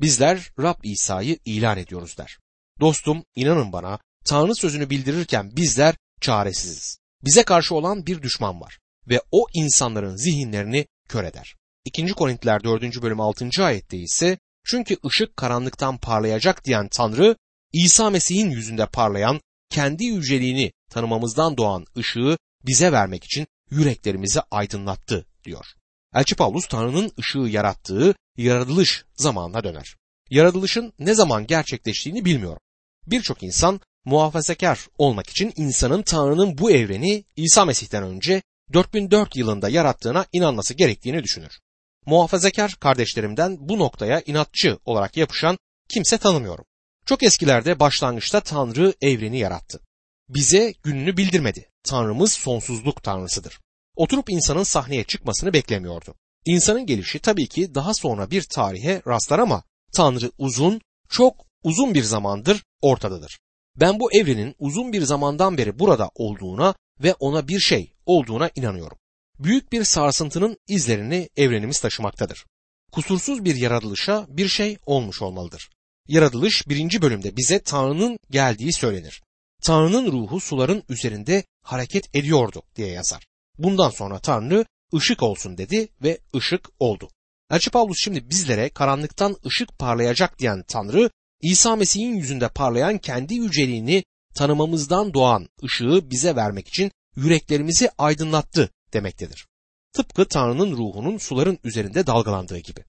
Bizler 0.00 0.52
Rab 0.60 0.76
İsa'yı 0.82 1.38
ilan 1.44 1.78
ediyoruz 1.78 2.18
der. 2.18 2.38
Dostum 2.80 3.24
inanın 3.34 3.72
bana 3.72 3.98
Tanrı 4.24 4.54
sözünü 4.54 4.90
bildirirken 4.90 5.56
bizler 5.56 5.94
çaresiziz. 6.20 6.98
Bize 7.24 7.42
karşı 7.42 7.74
olan 7.74 8.06
bir 8.06 8.22
düşman 8.22 8.60
var 8.60 8.78
ve 9.08 9.20
o 9.32 9.46
insanların 9.54 10.16
zihinlerini 10.16 10.86
kör 11.08 11.24
eder. 11.24 11.56
2. 11.84 12.06
Korintiler 12.06 12.64
4. 12.64 13.02
bölüm 13.02 13.20
6. 13.20 13.48
ayette 13.60 13.96
ise 13.96 14.38
çünkü 14.64 14.96
ışık 15.06 15.36
karanlıktan 15.36 15.98
parlayacak 15.98 16.64
diyen 16.64 16.88
Tanrı 16.88 17.36
İsa 17.72 18.10
Mesih'in 18.10 18.50
yüzünde 18.50 18.86
parlayan 18.86 19.40
kendi 19.70 20.04
yüceliğini 20.04 20.72
tanımamızdan 20.90 21.56
doğan 21.56 21.84
ışığı 21.96 22.38
bize 22.66 22.92
vermek 22.92 23.24
için 23.24 23.46
yüreklerimizi 23.70 24.40
aydınlattı 24.50 25.26
diyor. 25.44 25.66
Elçi 26.14 26.34
Paulus 26.34 26.68
Tanrı'nın 26.68 27.12
ışığı 27.18 27.38
yarattığı 27.38 28.14
yaratılış 28.42 29.04
zamanına 29.16 29.64
döner. 29.64 29.96
Yaratılışın 30.30 30.92
ne 30.98 31.14
zaman 31.14 31.46
gerçekleştiğini 31.46 32.24
bilmiyorum. 32.24 32.60
Birçok 33.06 33.42
insan 33.42 33.80
muhafazakar 34.04 34.88
olmak 34.98 35.30
için 35.30 35.52
insanın 35.56 36.02
Tanrı'nın 36.02 36.58
bu 36.58 36.70
evreni 36.70 37.24
İsa 37.36 37.64
Mesih'ten 37.64 38.02
önce 38.02 38.42
4004 38.72 39.36
yılında 39.36 39.68
yarattığına 39.68 40.26
inanması 40.32 40.74
gerektiğini 40.74 41.22
düşünür. 41.22 41.58
Muhafazakar 42.06 42.76
kardeşlerimden 42.80 43.56
bu 43.60 43.78
noktaya 43.78 44.22
inatçı 44.26 44.78
olarak 44.84 45.16
yapışan 45.16 45.58
kimse 45.88 46.18
tanımıyorum. 46.18 46.64
Çok 47.06 47.22
eskilerde 47.22 47.80
başlangıçta 47.80 48.40
Tanrı 48.40 48.94
evreni 49.00 49.38
yarattı. 49.38 49.80
Bize 50.28 50.74
gününü 50.82 51.16
bildirmedi. 51.16 51.70
Tanrımız 51.82 52.32
sonsuzluk 52.32 53.02
tanrısıdır. 53.02 53.60
Oturup 53.96 54.30
insanın 54.30 54.62
sahneye 54.62 55.04
çıkmasını 55.04 55.52
beklemiyordu. 55.52 56.14
İnsanın 56.44 56.86
gelişi 56.86 57.18
tabii 57.18 57.46
ki 57.46 57.74
daha 57.74 57.94
sonra 57.94 58.30
bir 58.30 58.42
tarihe 58.42 59.02
rastlar 59.06 59.38
ama 59.38 59.62
Tanrı 59.92 60.32
uzun, 60.38 60.80
çok 61.08 61.46
uzun 61.62 61.94
bir 61.94 62.02
zamandır 62.02 62.64
ortadadır. 62.82 63.38
Ben 63.76 64.00
bu 64.00 64.12
evrenin 64.12 64.54
uzun 64.58 64.92
bir 64.92 65.02
zamandan 65.02 65.58
beri 65.58 65.78
burada 65.78 66.10
olduğuna 66.14 66.74
ve 67.02 67.14
ona 67.14 67.48
bir 67.48 67.60
şey 67.60 67.94
olduğuna 68.06 68.50
inanıyorum. 68.54 68.98
Büyük 69.38 69.72
bir 69.72 69.84
sarsıntının 69.84 70.56
izlerini 70.68 71.28
evrenimiz 71.36 71.80
taşımaktadır. 71.80 72.46
Kusursuz 72.92 73.44
bir 73.44 73.54
yaratılışa 73.54 74.26
bir 74.28 74.48
şey 74.48 74.78
olmuş 74.86 75.22
olmalıdır. 75.22 75.70
Yaratılış 76.08 76.68
birinci 76.68 77.02
bölümde 77.02 77.36
bize 77.36 77.62
Tanrı'nın 77.62 78.18
geldiği 78.30 78.72
söylenir. 78.72 79.22
Tanrı'nın 79.62 80.12
ruhu 80.12 80.40
suların 80.40 80.82
üzerinde 80.88 81.44
hareket 81.62 82.16
ediyordu 82.16 82.62
diye 82.76 82.88
yazar. 82.88 83.26
Bundan 83.58 83.90
sonra 83.90 84.18
Tanrı 84.18 84.64
ışık 84.94 85.22
olsun 85.22 85.58
dedi 85.58 85.88
ve 86.02 86.18
ışık 86.36 86.68
oldu. 86.78 87.08
Elçi 87.50 87.70
Paulus 87.70 87.96
şimdi 88.00 88.30
bizlere 88.30 88.68
karanlıktan 88.68 89.36
ışık 89.46 89.78
parlayacak 89.78 90.38
diyen 90.38 90.64
Tanrı, 90.68 91.10
İsa 91.40 91.76
Mesih'in 91.76 92.16
yüzünde 92.16 92.48
parlayan 92.48 92.98
kendi 92.98 93.34
yüceliğini 93.34 94.04
tanımamızdan 94.34 95.14
doğan 95.14 95.48
ışığı 95.64 96.10
bize 96.10 96.36
vermek 96.36 96.68
için 96.68 96.90
yüreklerimizi 97.16 97.90
aydınlattı 97.98 98.70
demektedir. 98.92 99.46
Tıpkı 99.92 100.28
Tanrı'nın 100.28 100.72
ruhunun 100.72 101.18
suların 101.18 101.58
üzerinde 101.64 102.06
dalgalandığı 102.06 102.58
gibi. 102.58 102.84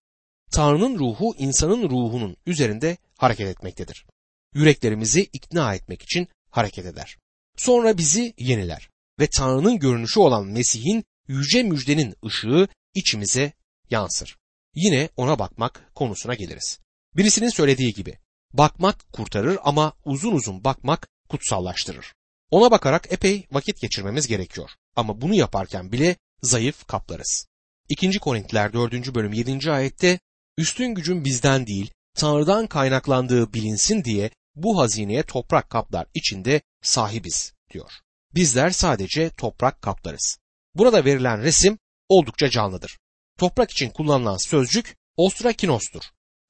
Tanrı'nın 0.51 0.99
ruhu 0.99 1.35
insanın 1.37 1.89
ruhunun 1.89 2.37
üzerinde 2.45 2.97
hareket 3.17 3.47
etmektedir. 3.47 4.05
Yüreklerimizi 4.53 5.21
ikna 5.21 5.75
etmek 5.75 6.01
için 6.01 6.27
hareket 6.49 6.85
eder. 6.85 7.17
Sonra 7.57 7.97
bizi 7.97 8.33
yeniler 8.37 8.89
ve 9.19 9.27
Tanrı'nın 9.27 9.79
görünüşü 9.79 10.19
olan 10.19 10.45
Mesih'in 10.45 11.03
yüce 11.29 11.63
müjdenin 11.63 12.15
ışığı 12.25 12.67
içimize 12.93 13.53
yansır. 13.89 14.37
Yine 14.75 15.09
ona 15.17 15.39
bakmak 15.39 15.91
konusuna 15.95 16.33
geliriz. 16.33 16.79
Birisinin 17.15 17.49
söylediği 17.49 17.93
gibi, 17.93 18.17
bakmak 18.53 19.13
kurtarır 19.13 19.57
ama 19.63 19.93
uzun 20.05 20.31
uzun 20.31 20.63
bakmak 20.63 21.07
kutsallaştırır. 21.29 22.13
Ona 22.51 22.71
bakarak 22.71 23.07
epey 23.13 23.47
vakit 23.51 23.81
geçirmemiz 23.81 24.27
gerekiyor. 24.27 24.69
Ama 24.95 25.21
bunu 25.21 25.35
yaparken 25.35 25.91
bile 25.91 26.15
zayıf 26.41 26.87
kaplarız. 26.87 27.47
2. 27.89 28.19
Korintiler 28.19 28.73
4. 28.73 29.15
bölüm 29.15 29.33
7. 29.33 29.71
ayette 29.71 30.19
üstün 30.57 30.95
gücün 30.95 31.25
bizden 31.25 31.67
değil 31.67 31.91
Tanrı'dan 32.15 32.67
kaynaklandığı 32.67 33.53
bilinsin 33.53 34.03
diye 34.03 34.31
bu 34.55 34.79
hazineye 34.79 35.23
toprak 35.23 35.69
kaplar 35.69 36.07
içinde 36.13 36.61
sahibiz 36.81 37.53
diyor. 37.73 37.91
Bizler 38.35 38.69
sadece 38.69 39.29
toprak 39.29 39.81
kaplarız. 39.81 40.37
Burada 40.79 41.05
verilen 41.05 41.41
resim 41.41 41.77
oldukça 42.09 42.49
canlıdır. 42.49 42.99
Toprak 43.37 43.71
için 43.71 43.89
kullanılan 43.89 44.37
sözcük 44.37 44.97
ostrakinostur. 45.17 46.01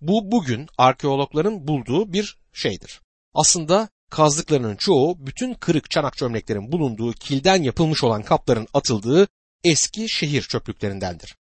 Bu 0.01 0.31
bugün 0.31 0.67
arkeologların 0.77 1.67
bulduğu 1.67 2.13
bir 2.13 2.38
şeydir. 2.53 3.01
Aslında 3.33 3.89
kazdıklarının 4.12 4.75
çoğu 4.75 5.27
bütün 5.27 5.53
kırık 5.53 5.91
çanak 5.91 6.17
çömleklerin 6.17 6.71
bulunduğu 6.71 7.13
kilden 7.13 7.63
yapılmış 7.63 8.03
olan 8.03 8.24
kapların 8.24 8.67
atıldığı 8.74 9.27
eski 9.63 10.09
şehir 10.09 10.41
çöplüklerindendir. 10.41 11.36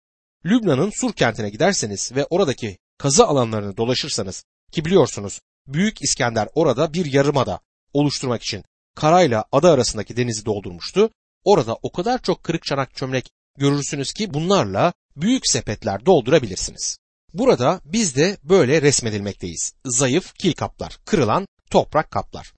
Lübnan'ın 0.45 0.91
Sur 1.01 1.13
kentine 1.13 1.51
giderseniz 1.51 2.13
ve 2.15 2.27
oradaki 2.31 2.79
kazı 2.99 3.27
alanlarını 3.27 3.77
dolaşırsanız 3.77 4.45
ki 4.73 4.85
biliyorsunuz 4.85 5.41
Büyük 5.67 6.03
İskender 6.03 6.49
orada 6.55 6.93
bir 6.93 7.13
yarımada 7.13 7.61
oluşturmak 7.93 8.43
için 8.43 8.65
karayla 8.95 9.45
ada 9.53 9.71
arasındaki 9.71 10.17
denizi 10.17 10.47
doldurmuştu. 10.47 11.11
Orada 11.47 11.79
o 11.83 11.93
kadar 11.93 12.23
çok 12.23 12.45
kırık 12.45 12.65
çanak 12.65 12.97
çömlek 12.97 13.31
görürsünüz 13.59 14.13
ki 14.13 14.35
bunlarla 14.35 14.93
büyük 15.17 15.47
sepetler 15.47 16.07
doldurabilirsiniz. 16.07 16.99
Burada 17.35 17.81
biz 17.85 18.17
de 18.17 18.39
böyle 18.43 18.83
resmedilmekteyiz. 18.83 19.73
Zayıf 19.85 20.35
kil 20.35 20.53
kaplar, 20.53 20.99
kırılan 21.05 21.47
toprak 21.71 22.11
kaplar. 22.11 22.53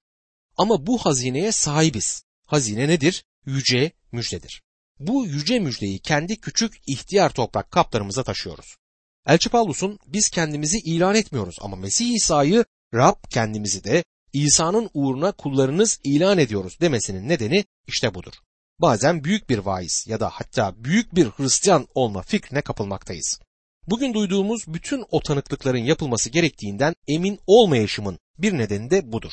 Ama 0.57 0.87
bu 0.87 0.99
hazineye 0.99 1.53
sahibiz. 1.53 2.23
Hazine 2.47 2.89
nedir? 2.89 3.25
Yüce 3.47 3.93
müjdedir. 4.13 4.63
Bu 4.99 5.27
yüce 5.27 5.59
müjdeyi 5.59 5.99
kendi 5.99 6.41
küçük 6.41 6.75
ihtiyar 6.87 7.31
toprak 7.31 7.71
kaplarımıza 7.71 8.23
taşıyoruz. 8.23 8.77
Elçi 9.27 9.49
Pavlus'un 9.49 9.99
biz 10.07 10.29
kendimizi 10.29 10.79
ilan 10.79 11.15
etmiyoruz 11.15 11.57
ama 11.61 11.77
Mesih 11.77 12.15
İsa'yı 12.15 12.65
Rab 12.95 13.17
kendimizi 13.31 13.85
de 13.85 14.05
İsa'nın 14.33 14.91
uğruna 14.95 15.33
kullarınız 15.33 16.01
ilan 16.05 16.39
ediyoruz 16.39 16.81
demesinin 16.81 17.29
nedeni 17.29 17.65
işte 17.87 18.15
budur. 18.15 18.33
Bazen 18.81 19.25
büyük 19.25 19.51
bir 19.51 19.59
vaiz 19.59 20.05
ya 20.09 20.21
da 20.21 20.31
hatta 20.31 20.85
büyük 20.85 21.15
bir 21.15 21.27
Hristiyan 21.27 21.89
olma 21.95 22.23
fikrine 22.23 22.63
kapılmaktayız. 22.63 23.41
Bugün 23.87 24.15
duyduğumuz 24.15 24.65
bütün 24.67 25.05
o 25.11 25.21
tanıklıkların 25.21 25.85
yapılması 25.85 26.31
gerektiğinden 26.31 26.95
emin 27.09 27.41
olmayışımın 27.47 28.19
bir 28.39 28.59
nedeni 28.59 28.91
de 28.91 29.13
budur. 29.13 29.33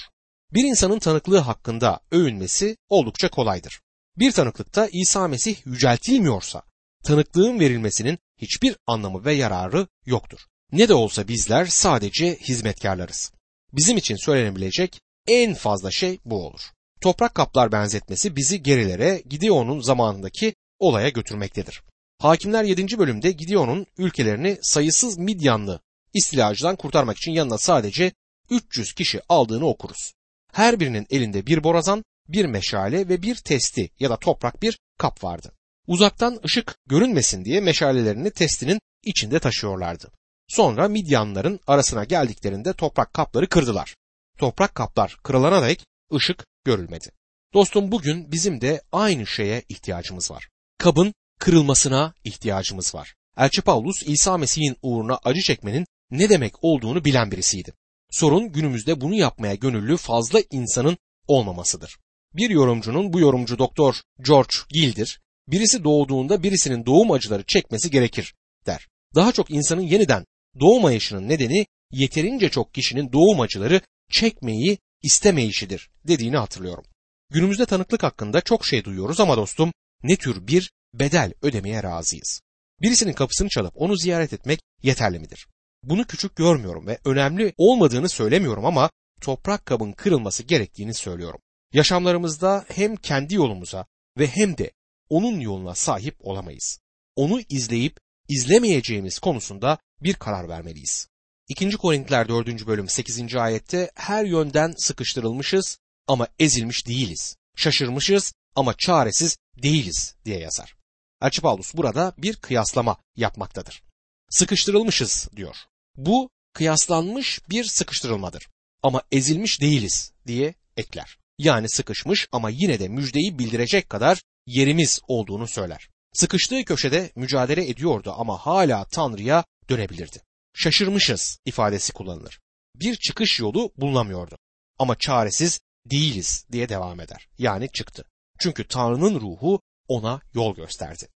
Bir 0.54 0.64
insanın 0.64 1.00
tanıklığı 1.00 1.38
hakkında 1.38 2.00
övünmesi 2.12 2.78
oldukça 2.90 3.30
kolaydır. 3.30 3.82
Bir 4.18 4.32
tanıklıkta 4.32 4.90
İsa 4.92 5.28
Mesih 5.28 5.66
yüceltilmiyorsa 5.66 6.62
tanıklığın 7.04 7.60
verilmesinin 7.60 8.20
hiçbir 8.38 8.76
anlamı 8.88 9.26
ve 9.26 9.34
yararı 9.34 9.88
yoktur. 10.06 10.40
Ne 10.72 10.90
de 10.90 10.94
olsa 10.94 11.28
bizler 11.28 11.66
sadece 11.66 12.36
hizmetkarlarız. 12.36 13.32
Bizim 13.74 13.98
için 13.98 14.16
söylenebilecek 14.16 15.02
en 15.28 15.54
fazla 15.54 15.92
şey 15.92 16.20
bu 16.26 16.48
olur. 16.48 16.62
Toprak 17.06 17.36
kaplar 17.36 17.72
benzetmesi 17.72 18.36
bizi 18.36 18.64
gerilere 18.64 19.24
Gideon'un 19.30 19.80
zamanındaki 19.80 20.56
olaya 20.80 21.10
götürmektedir. 21.10 21.84
Hakimler 22.20 22.64
7. 22.64 23.00
bölümde 23.00 23.32
Gideon'un 23.32 23.86
ülkelerini 23.98 24.58
sayısız 24.62 25.18
Midyanlı 25.18 25.80
istilacıdan 26.14 26.76
kurtarmak 26.76 27.18
için 27.18 27.32
yanına 27.32 27.58
sadece 27.58 28.12
300 28.50 28.94
kişi 28.94 29.22
aldığını 29.30 29.66
okuruz. 29.66 30.14
Her 30.54 30.80
birinin 30.80 31.08
elinde 31.10 31.46
bir 31.46 31.64
borazan, 31.64 32.04
bir 32.28 32.46
meşale 32.46 33.10
ve 33.10 33.22
bir 33.22 33.36
testi 33.36 33.90
ya 34.00 34.10
da 34.10 34.18
toprak 34.18 34.62
bir 34.62 34.80
kap 34.98 35.24
vardı. 35.24 35.52
Uzaktan 35.88 36.40
ışık 36.46 36.76
görünmesin 36.86 37.46
diye 37.46 37.62
meşalelerini 37.62 38.32
testinin 38.32 38.80
içinde 39.04 39.40
taşıyorlardı. 39.40 40.12
Sonra 40.48 40.88
Midyanların 40.88 41.60
arasına 41.68 42.04
geldiklerinde 42.04 42.74
toprak 42.74 43.14
kapları 43.14 43.50
kırdılar. 43.50 43.96
Toprak 44.38 44.76
kaplar 44.76 45.18
kırılana 45.24 45.68
dek 45.68 45.86
ışık 46.14 46.46
görülmedi. 46.66 47.12
Dostum 47.54 47.92
bugün 47.92 48.32
bizim 48.32 48.62
de 48.62 48.82
aynı 48.92 49.28
şeye 49.28 49.64
ihtiyacımız 49.70 50.32
var. 50.32 50.50
Kabın 50.78 51.14
kırılmasına 51.40 52.14
ihtiyacımız 52.24 52.96
var. 52.96 53.16
Elçi 53.38 53.62
Paulus 53.62 54.04
İsa 54.06 54.38
Mesih'in 54.38 54.76
uğruna 54.82 55.20
acı 55.24 55.42
çekmenin 55.42 55.86
ne 56.12 56.30
demek 56.30 56.64
olduğunu 56.64 57.06
bilen 57.06 57.32
birisiydi. 57.32 57.74
Sorun 58.12 58.52
günümüzde 58.52 59.02
bunu 59.02 59.16
yapmaya 59.16 59.56
gönüllü 59.56 59.98
fazla 59.98 60.42
insanın 60.52 60.98
olmamasıdır. 61.28 61.98
Bir 62.34 62.50
yorumcunun 62.50 63.14
bu 63.14 63.20
yorumcu 63.20 63.60
doktor 63.60 63.96
George 64.22 64.56
Gill'dir. 64.70 65.20
Birisi 65.48 65.84
doğduğunda 65.84 66.44
birisinin 66.44 66.86
doğum 66.86 67.12
acıları 67.12 67.44
çekmesi 67.44 67.92
gerekir 67.92 68.34
der. 68.66 68.88
Daha 69.16 69.32
çok 69.32 69.52
insanın 69.52 69.82
yeniden 69.82 70.26
doğmayışının 70.60 71.30
nedeni 71.30 71.66
yeterince 71.92 72.50
çok 72.50 72.74
kişinin 72.74 73.12
doğum 73.12 73.42
acıları 73.42 73.82
çekmeyi 74.12 74.78
istemeyişidir 75.02 75.90
dediğini 76.08 76.38
hatırlıyorum. 76.38 76.86
Günümüzde 77.30 77.66
tanıklık 77.66 78.04
hakkında 78.04 78.42
çok 78.42 78.66
şey 78.66 78.84
duyuyoruz 78.84 79.20
ama 79.20 79.38
dostum 79.38 79.74
ne 80.04 80.16
tür 80.16 80.48
bir 80.48 80.72
bedel 80.94 81.34
ödemeye 81.42 81.84
razıyız. 81.84 82.42
Birisinin 82.82 83.14
kapısını 83.14 83.50
çalıp 83.50 83.74
onu 83.76 83.98
ziyaret 83.98 84.34
etmek 84.34 84.60
yeterli 84.84 85.20
midir? 85.20 85.48
Bunu 85.84 86.06
küçük 86.06 86.36
görmüyorum 86.36 86.88
ve 86.88 87.00
önemli 87.06 87.54
olmadığını 87.58 88.10
söylemiyorum 88.10 88.66
ama 88.66 88.90
toprak 89.22 89.66
kabın 89.66 89.92
kırılması 89.92 90.44
gerektiğini 90.44 90.94
söylüyorum. 90.94 91.40
Yaşamlarımızda 91.74 92.66
hem 92.68 92.96
kendi 92.96 93.36
yolumuza 93.36 93.86
ve 94.18 94.28
hem 94.28 94.58
de 94.58 94.72
onun 95.10 95.40
yoluna 95.40 95.76
sahip 95.76 96.16
olamayız. 96.20 96.80
Onu 97.16 97.42
izleyip 97.50 97.98
izlemeyeceğimiz 98.30 99.20
konusunda 99.20 99.78
bir 100.02 100.14
karar 100.14 100.50
vermeliyiz. 100.50 101.08
2. 101.48 101.72
Korintiler 101.72 102.30
4. 102.30 102.68
bölüm 102.68 102.90
8. 102.90 103.36
ayette 103.36 103.92
her 103.96 104.26
yönden 104.26 104.74
sıkıştırılmışız 104.78 105.78
ama 106.08 106.28
ezilmiş 106.40 106.88
değiliz. 106.88 107.36
Şaşırmışız 107.56 108.34
ama 108.56 108.74
çaresiz 108.78 109.38
değiliz 109.64 110.16
diye 110.26 110.40
yazar. 110.40 110.76
Elçi 111.22 111.42
Paulus 111.42 111.76
burada 111.76 112.14
bir 112.18 112.36
kıyaslama 112.36 112.98
yapmaktadır. 113.16 113.84
Sıkıştırılmışız 114.30 115.28
diyor. 115.36 115.56
Bu 115.98 116.30
kıyaslanmış 116.54 117.40
bir 117.50 117.64
sıkıştırılmadır. 117.64 118.48
Ama 118.84 119.02
ezilmiş 119.12 119.62
değiliz 119.62 120.12
diye 120.28 120.54
ekler. 120.78 121.18
Yani 121.40 121.70
sıkışmış 121.70 122.28
ama 122.32 122.50
yine 122.50 122.80
de 122.80 122.88
müjdeyi 122.88 123.40
bildirecek 123.40 123.90
kadar 123.90 124.22
yerimiz 124.48 125.00
olduğunu 125.08 125.48
söyler. 125.48 125.90
Sıkıştığı 126.14 126.66
köşede 126.66 127.12
mücadele 127.16 127.70
ediyordu 127.70 128.14
ama 128.18 128.38
hala 128.38 128.86
Tanrı'ya 128.86 129.44
dönebilirdi. 129.70 130.22
Şaşırmışız 130.56 131.40
ifadesi 131.46 131.94
kullanılır. 131.94 132.40
Bir 132.76 132.96
çıkış 132.96 133.40
yolu 133.40 133.74
bulunamıyordu. 133.78 134.38
Ama 134.80 134.98
çaresiz 134.98 135.60
değiliz 135.86 136.46
diye 136.52 136.70
devam 136.70 137.00
eder. 137.00 137.28
Yani 137.38 137.70
çıktı. 137.72 138.06
Çünkü 138.40 138.68
Tanrı'nın 138.68 139.22
ruhu 139.22 139.62
ona 139.88 140.22
yol 140.34 140.56
gösterdi. 140.56 141.08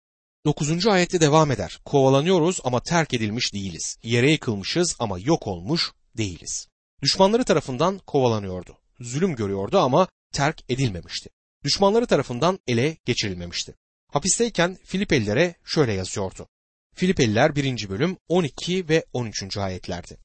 9. 0.45 0.88
ayette 0.88 1.21
devam 1.21 1.52
eder. 1.52 1.80
Kovalanıyoruz 1.86 2.60
ama 2.63 2.84
terk 2.84 3.13
edilmiş 3.13 3.54
değiliz. 3.54 3.97
Yere 4.04 4.32
yıkılmışız 4.32 4.95
ama 4.99 5.19
yok 5.19 5.47
olmuş 5.47 5.91
değiliz. 6.17 6.67
Düşmanları 7.02 7.43
tarafından 7.43 7.99
kovalanıyordu. 7.99 8.78
Zulüm 8.99 9.36
görüyordu 9.36 9.80
ama 9.80 10.08
terk 10.34 10.63
edilmemişti. 10.69 11.30
Düşmanları 11.63 12.08
tarafından 12.08 12.60
ele 12.67 12.97
geçirilmemişti. 13.06 13.75
Hapisteyken 14.12 14.78
Filipelilere 14.86 15.56
şöyle 15.65 15.93
yazıyordu. 15.93 16.47
Filipeliler 16.95 17.56
1. 17.56 17.89
bölüm 17.89 18.17
12 18.28 18.89
ve 18.89 19.06
13. 19.13 19.58
ayetlerdi. 19.58 20.17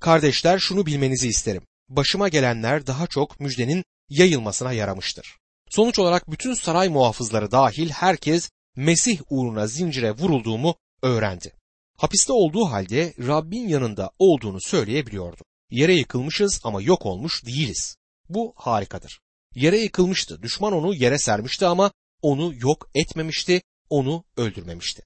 Kardeşler 0.00 0.58
şunu 0.58 0.86
bilmenizi 0.86 1.28
isterim. 1.28 1.62
Başıma 1.88 2.28
gelenler 2.28 2.86
daha 2.86 3.06
çok 3.06 3.40
müjdenin 3.40 3.84
yayılmasına 4.08 4.72
yaramıştır. 4.72 5.36
Sonuç 5.70 5.98
olarak 5.98 6.30
bütün 6.30 6.54
saray 6.54 6.88
muhafızları 6.88 7.50
dahil 7.50 7.90
herkes 7.90 8.50
Mesih 8.76 9.20
uğruna 9.30 9.66
zincire 9.66 10.12
vurulduğumu 10.12 10.74
öğrendi. 11.02 11.52
Hapiste 11.96 12.32
olduğu 12.32 12.64
halde 12.64 13.14
Rabbin 13.18 13.68
yanında 13.68 14.10
olduğunu 14.18 14.60
söyleyebiliyordu. 14.60 15.42
Yere 15.70 15.94
yıkılmışız 15.94 16.60
ama 16.64 16.82
yok 16.82 17.06
olmuş 17.06 17.46
değiliz. 17.46 17.96
Bu 18.28 18.52
harikadır. 18.56 19.20
Yere 19.54 19.78
yıkılmıştı. 19.78 20.42
Düşman 20.42 20.72
onu 20.72 20.94
yere 20.94 21.18
sermişti 21.18 21.66
ama 21.66 21.92
onu 22.22 22.54
yok 22.54 22.90
etmemişti, 22.94 23.62
onu 23.90 24.24
öldürmemişti. 24.36 25.02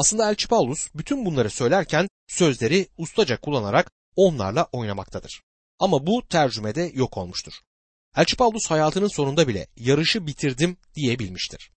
Aslında 0.00 0.30
Elçi 0.30 0.48
Paulus 0.48 0.88
bütün 0.94 1.24
bunları 1.26 1.50
söylerken 1.50 2.08
sözleri 2.28 2.88
ustaca 2.98 3.40
kullanarak 3.40 3.92
onlarla 4.16 4.68
oynamaktadır. 4.72 5.42
Ama 5.78 6.06
bu 6.06 6.28
tercümede 6.28 6.90
yok 6.94 7.16
olmuştur. 7.16 7.52
Elçi 8.16 8.36
Paulus 8.36 8.70
hayatının 8.70 9.08
sonunda 9.08 9.48
bile 9.48 9.66
yarışı 9.76 10.26
bitirdim 10.26 10.76
diyebilmiştir. 10.94 11.70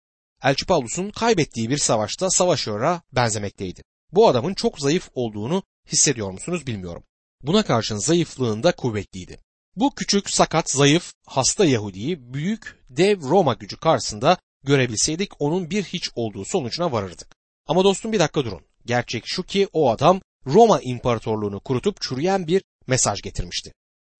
Elçi 0.44 0.66
Paulus'un 0.66 1.10
kaybettiği 1.12 1.70
bir 1.70 1.78
savaşta 1.78 2.30
savaşöre 2.30 3.02
benzemekteydi. 3.12 3.84
Bu 4.12 4.28
adamın 4.28 4.54
çok 4.54 4.80
zayıf 4.80 5.10
olduğunu 5.14 5.64
hissediyor 5.92 6.32
musunuz 6.32 6.68
bilmiyorum. 6.68 7.04
Buna 7.42 7.66
karşın 7.66 7.98
zayıflığında 7.98 8.72
kuvvetliydi. 8.72 9.40
Bu 9.76 9.96
küçük, 9.96 10.30
sakat, 10.30 10.72
zayıf, 10.72 11.14
hasta 11.26 11.66
Yahudi'yi 11.66 12.34
büyük, 12.34 12.80
dev 12.90 13.22
Roma 13.22 13.54
gücü 13.54 13.78
karşısında 13.78 14.38
görebilseydik 14.64 15.32
onun 15.40 15.70
bir 15.70 15.84
hiç 15.84 16.10
olduğu 16.16 16.46
sonucuna 16.46 16.92
varırdık. 16.92 17.43
Ama 17.68 17.84
dostum 17.84 18.14
bir 18.14 18.20
dakika 18.20 18.46
durun. 18.46 18.66
Gerçek 18.86 19.24
şu 19.26 19.44
ki 19.44 19.68
o 19.74 19.92
adam 19.92 20.22
Roma 20.46 20.82
İmparatorluğunu 20.82 21.60
kurutup 21.60 22.02
çürüyen 22.02 22.48
bir 22.48 22.64
mesaj 22.88 23.22
getirmişti. 23.22 23.74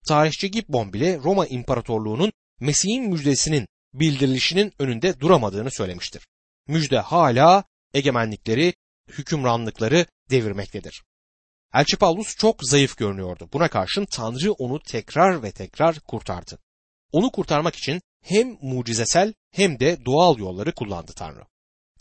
Tarihçi 0.08 0.50
Gibbon 0.50 0.92
bile 0.92 1.18
Roma 1.18 1.46
İmparatorluğu'nun 1.46 2.32
Mesih'in 2.60 3.10
müjdesinin 3.10 3.66
bildirilişinin 3.94 4.72
önünde 4.78 5.20
duramadığını 5.20 5.70
söylemiştir. 5.70 6.26
Müjde 6.68 6.98
hala 6.98 7.64
egemenlikleri, 7.94 8.74
hükümranlıkları 9.08 10.06
devirmektedir. 10.30 11.02
Elçi 11.74 11.96
Paulus 11.96 12.36
çok 12.36 12.64
zayıf 12.64 12.96
görünüyordu. 12.96 13.48
Buna 13.52 13.68
karşın 13.68 14.04
Tanrı 14.04 14.52
onu 14.52 14.80
tekrar 14.80 15.42
ve 15.42 15.52
tekrar 15.52 16.00
kurtardı. 16.00 16.58
Onu 17.12 17.30
kurtarmak 17.30 17.76
için 17.76 18.02
hem 18.22 18.58
mucizesel 18.62 19.34
hem 19.50 19.80
de 19.80 20.04
doğal 20.04 20.38
yolları 20.38 20.74
kullandı 20.74 21.12
Tanrı. 21.16 21.44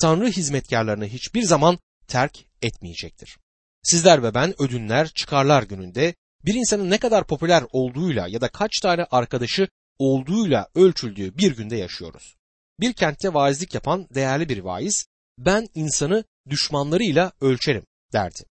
Tanrı 0.01 0.27
hizmetkarlarını 0.27 1.05
hiçbir 1.05 1.43
zaman 1.43 1.79
terk 2.07 2.45
etmeyecektir. 2.61 3.37
Sizler 3.83 4.23
ve 4.23 4.33
ben 4.33 4.61
ödünler, 4.61 5.07
çıkarlar 5.07 5.63
gününde 5.63 6.15
bir 6.45 6.53
insanın 6.53 6.89
ne 6.89 6.97
kadar 6.97 7.27
popüler 7.27 7.63
olduğuyla 7.71 8.27
ya 8.27 8.41
da 8.41 8.47
kaç 8.47 8.79
tane 8.81 9.03
arkadaşı 9.11 9.67
olduğuyla 9.99 10.67
ölçüldüğü 10.75 11.37
bir 11.37 11.55
günde 11.55 11.75
yaşıyoruz. 11.75 12.35
Bir 12.79 12.93
kentte 12.93 13.33
vaizlik 13.33 13.73
yapan 13.73 14.07
değerli 14.15 14.49
bir 14.49 14.57
vaiz, 14.57 15.05
ben 15.37 15.67
insanı 15.75 16.23
düşmanlarıyla 16.49 17.31
ölçerim 17.41 17.85
derdi. 18.13 18.43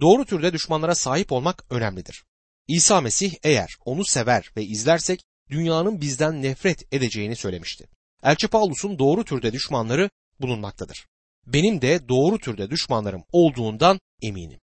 Doğru 0.00 0.24
türde 0.24 0.52
düşmanlara 0.52 0.94
sahip 0.94 1.32
olmak 1.32 1.64
önemlidir. 1.70 2.24
İsa 2.68 3.00
Mesih 3.00 3.34
eğer 3.42 3.76
onu 3.84 4.04
sever 4.04 4.50
ve 4.56 4.64
izlersek 4.64 5.20
dünyanın 5.50 6.00
bizden 6.00 6.42
nefret 6.42 6.92
edeceğini 6.92 7.36
söylemişti. 7.36 7.88
Elçi 8.22 8.48
Paulus'un 8.48 8.98
doğru 8.98 9.24
türde 9.24 9.52
düşmanları 9.52 10.10
bulunmaktadır. 10.42 11.06
Benim 11.46 11.82
de 11.82 12.08
doğru 12.08 12.38
türde 12.38 12.70
düşmanlarım 12.70 13.22
olduğundan 13.32 14.00
eminim. 14.22 14.60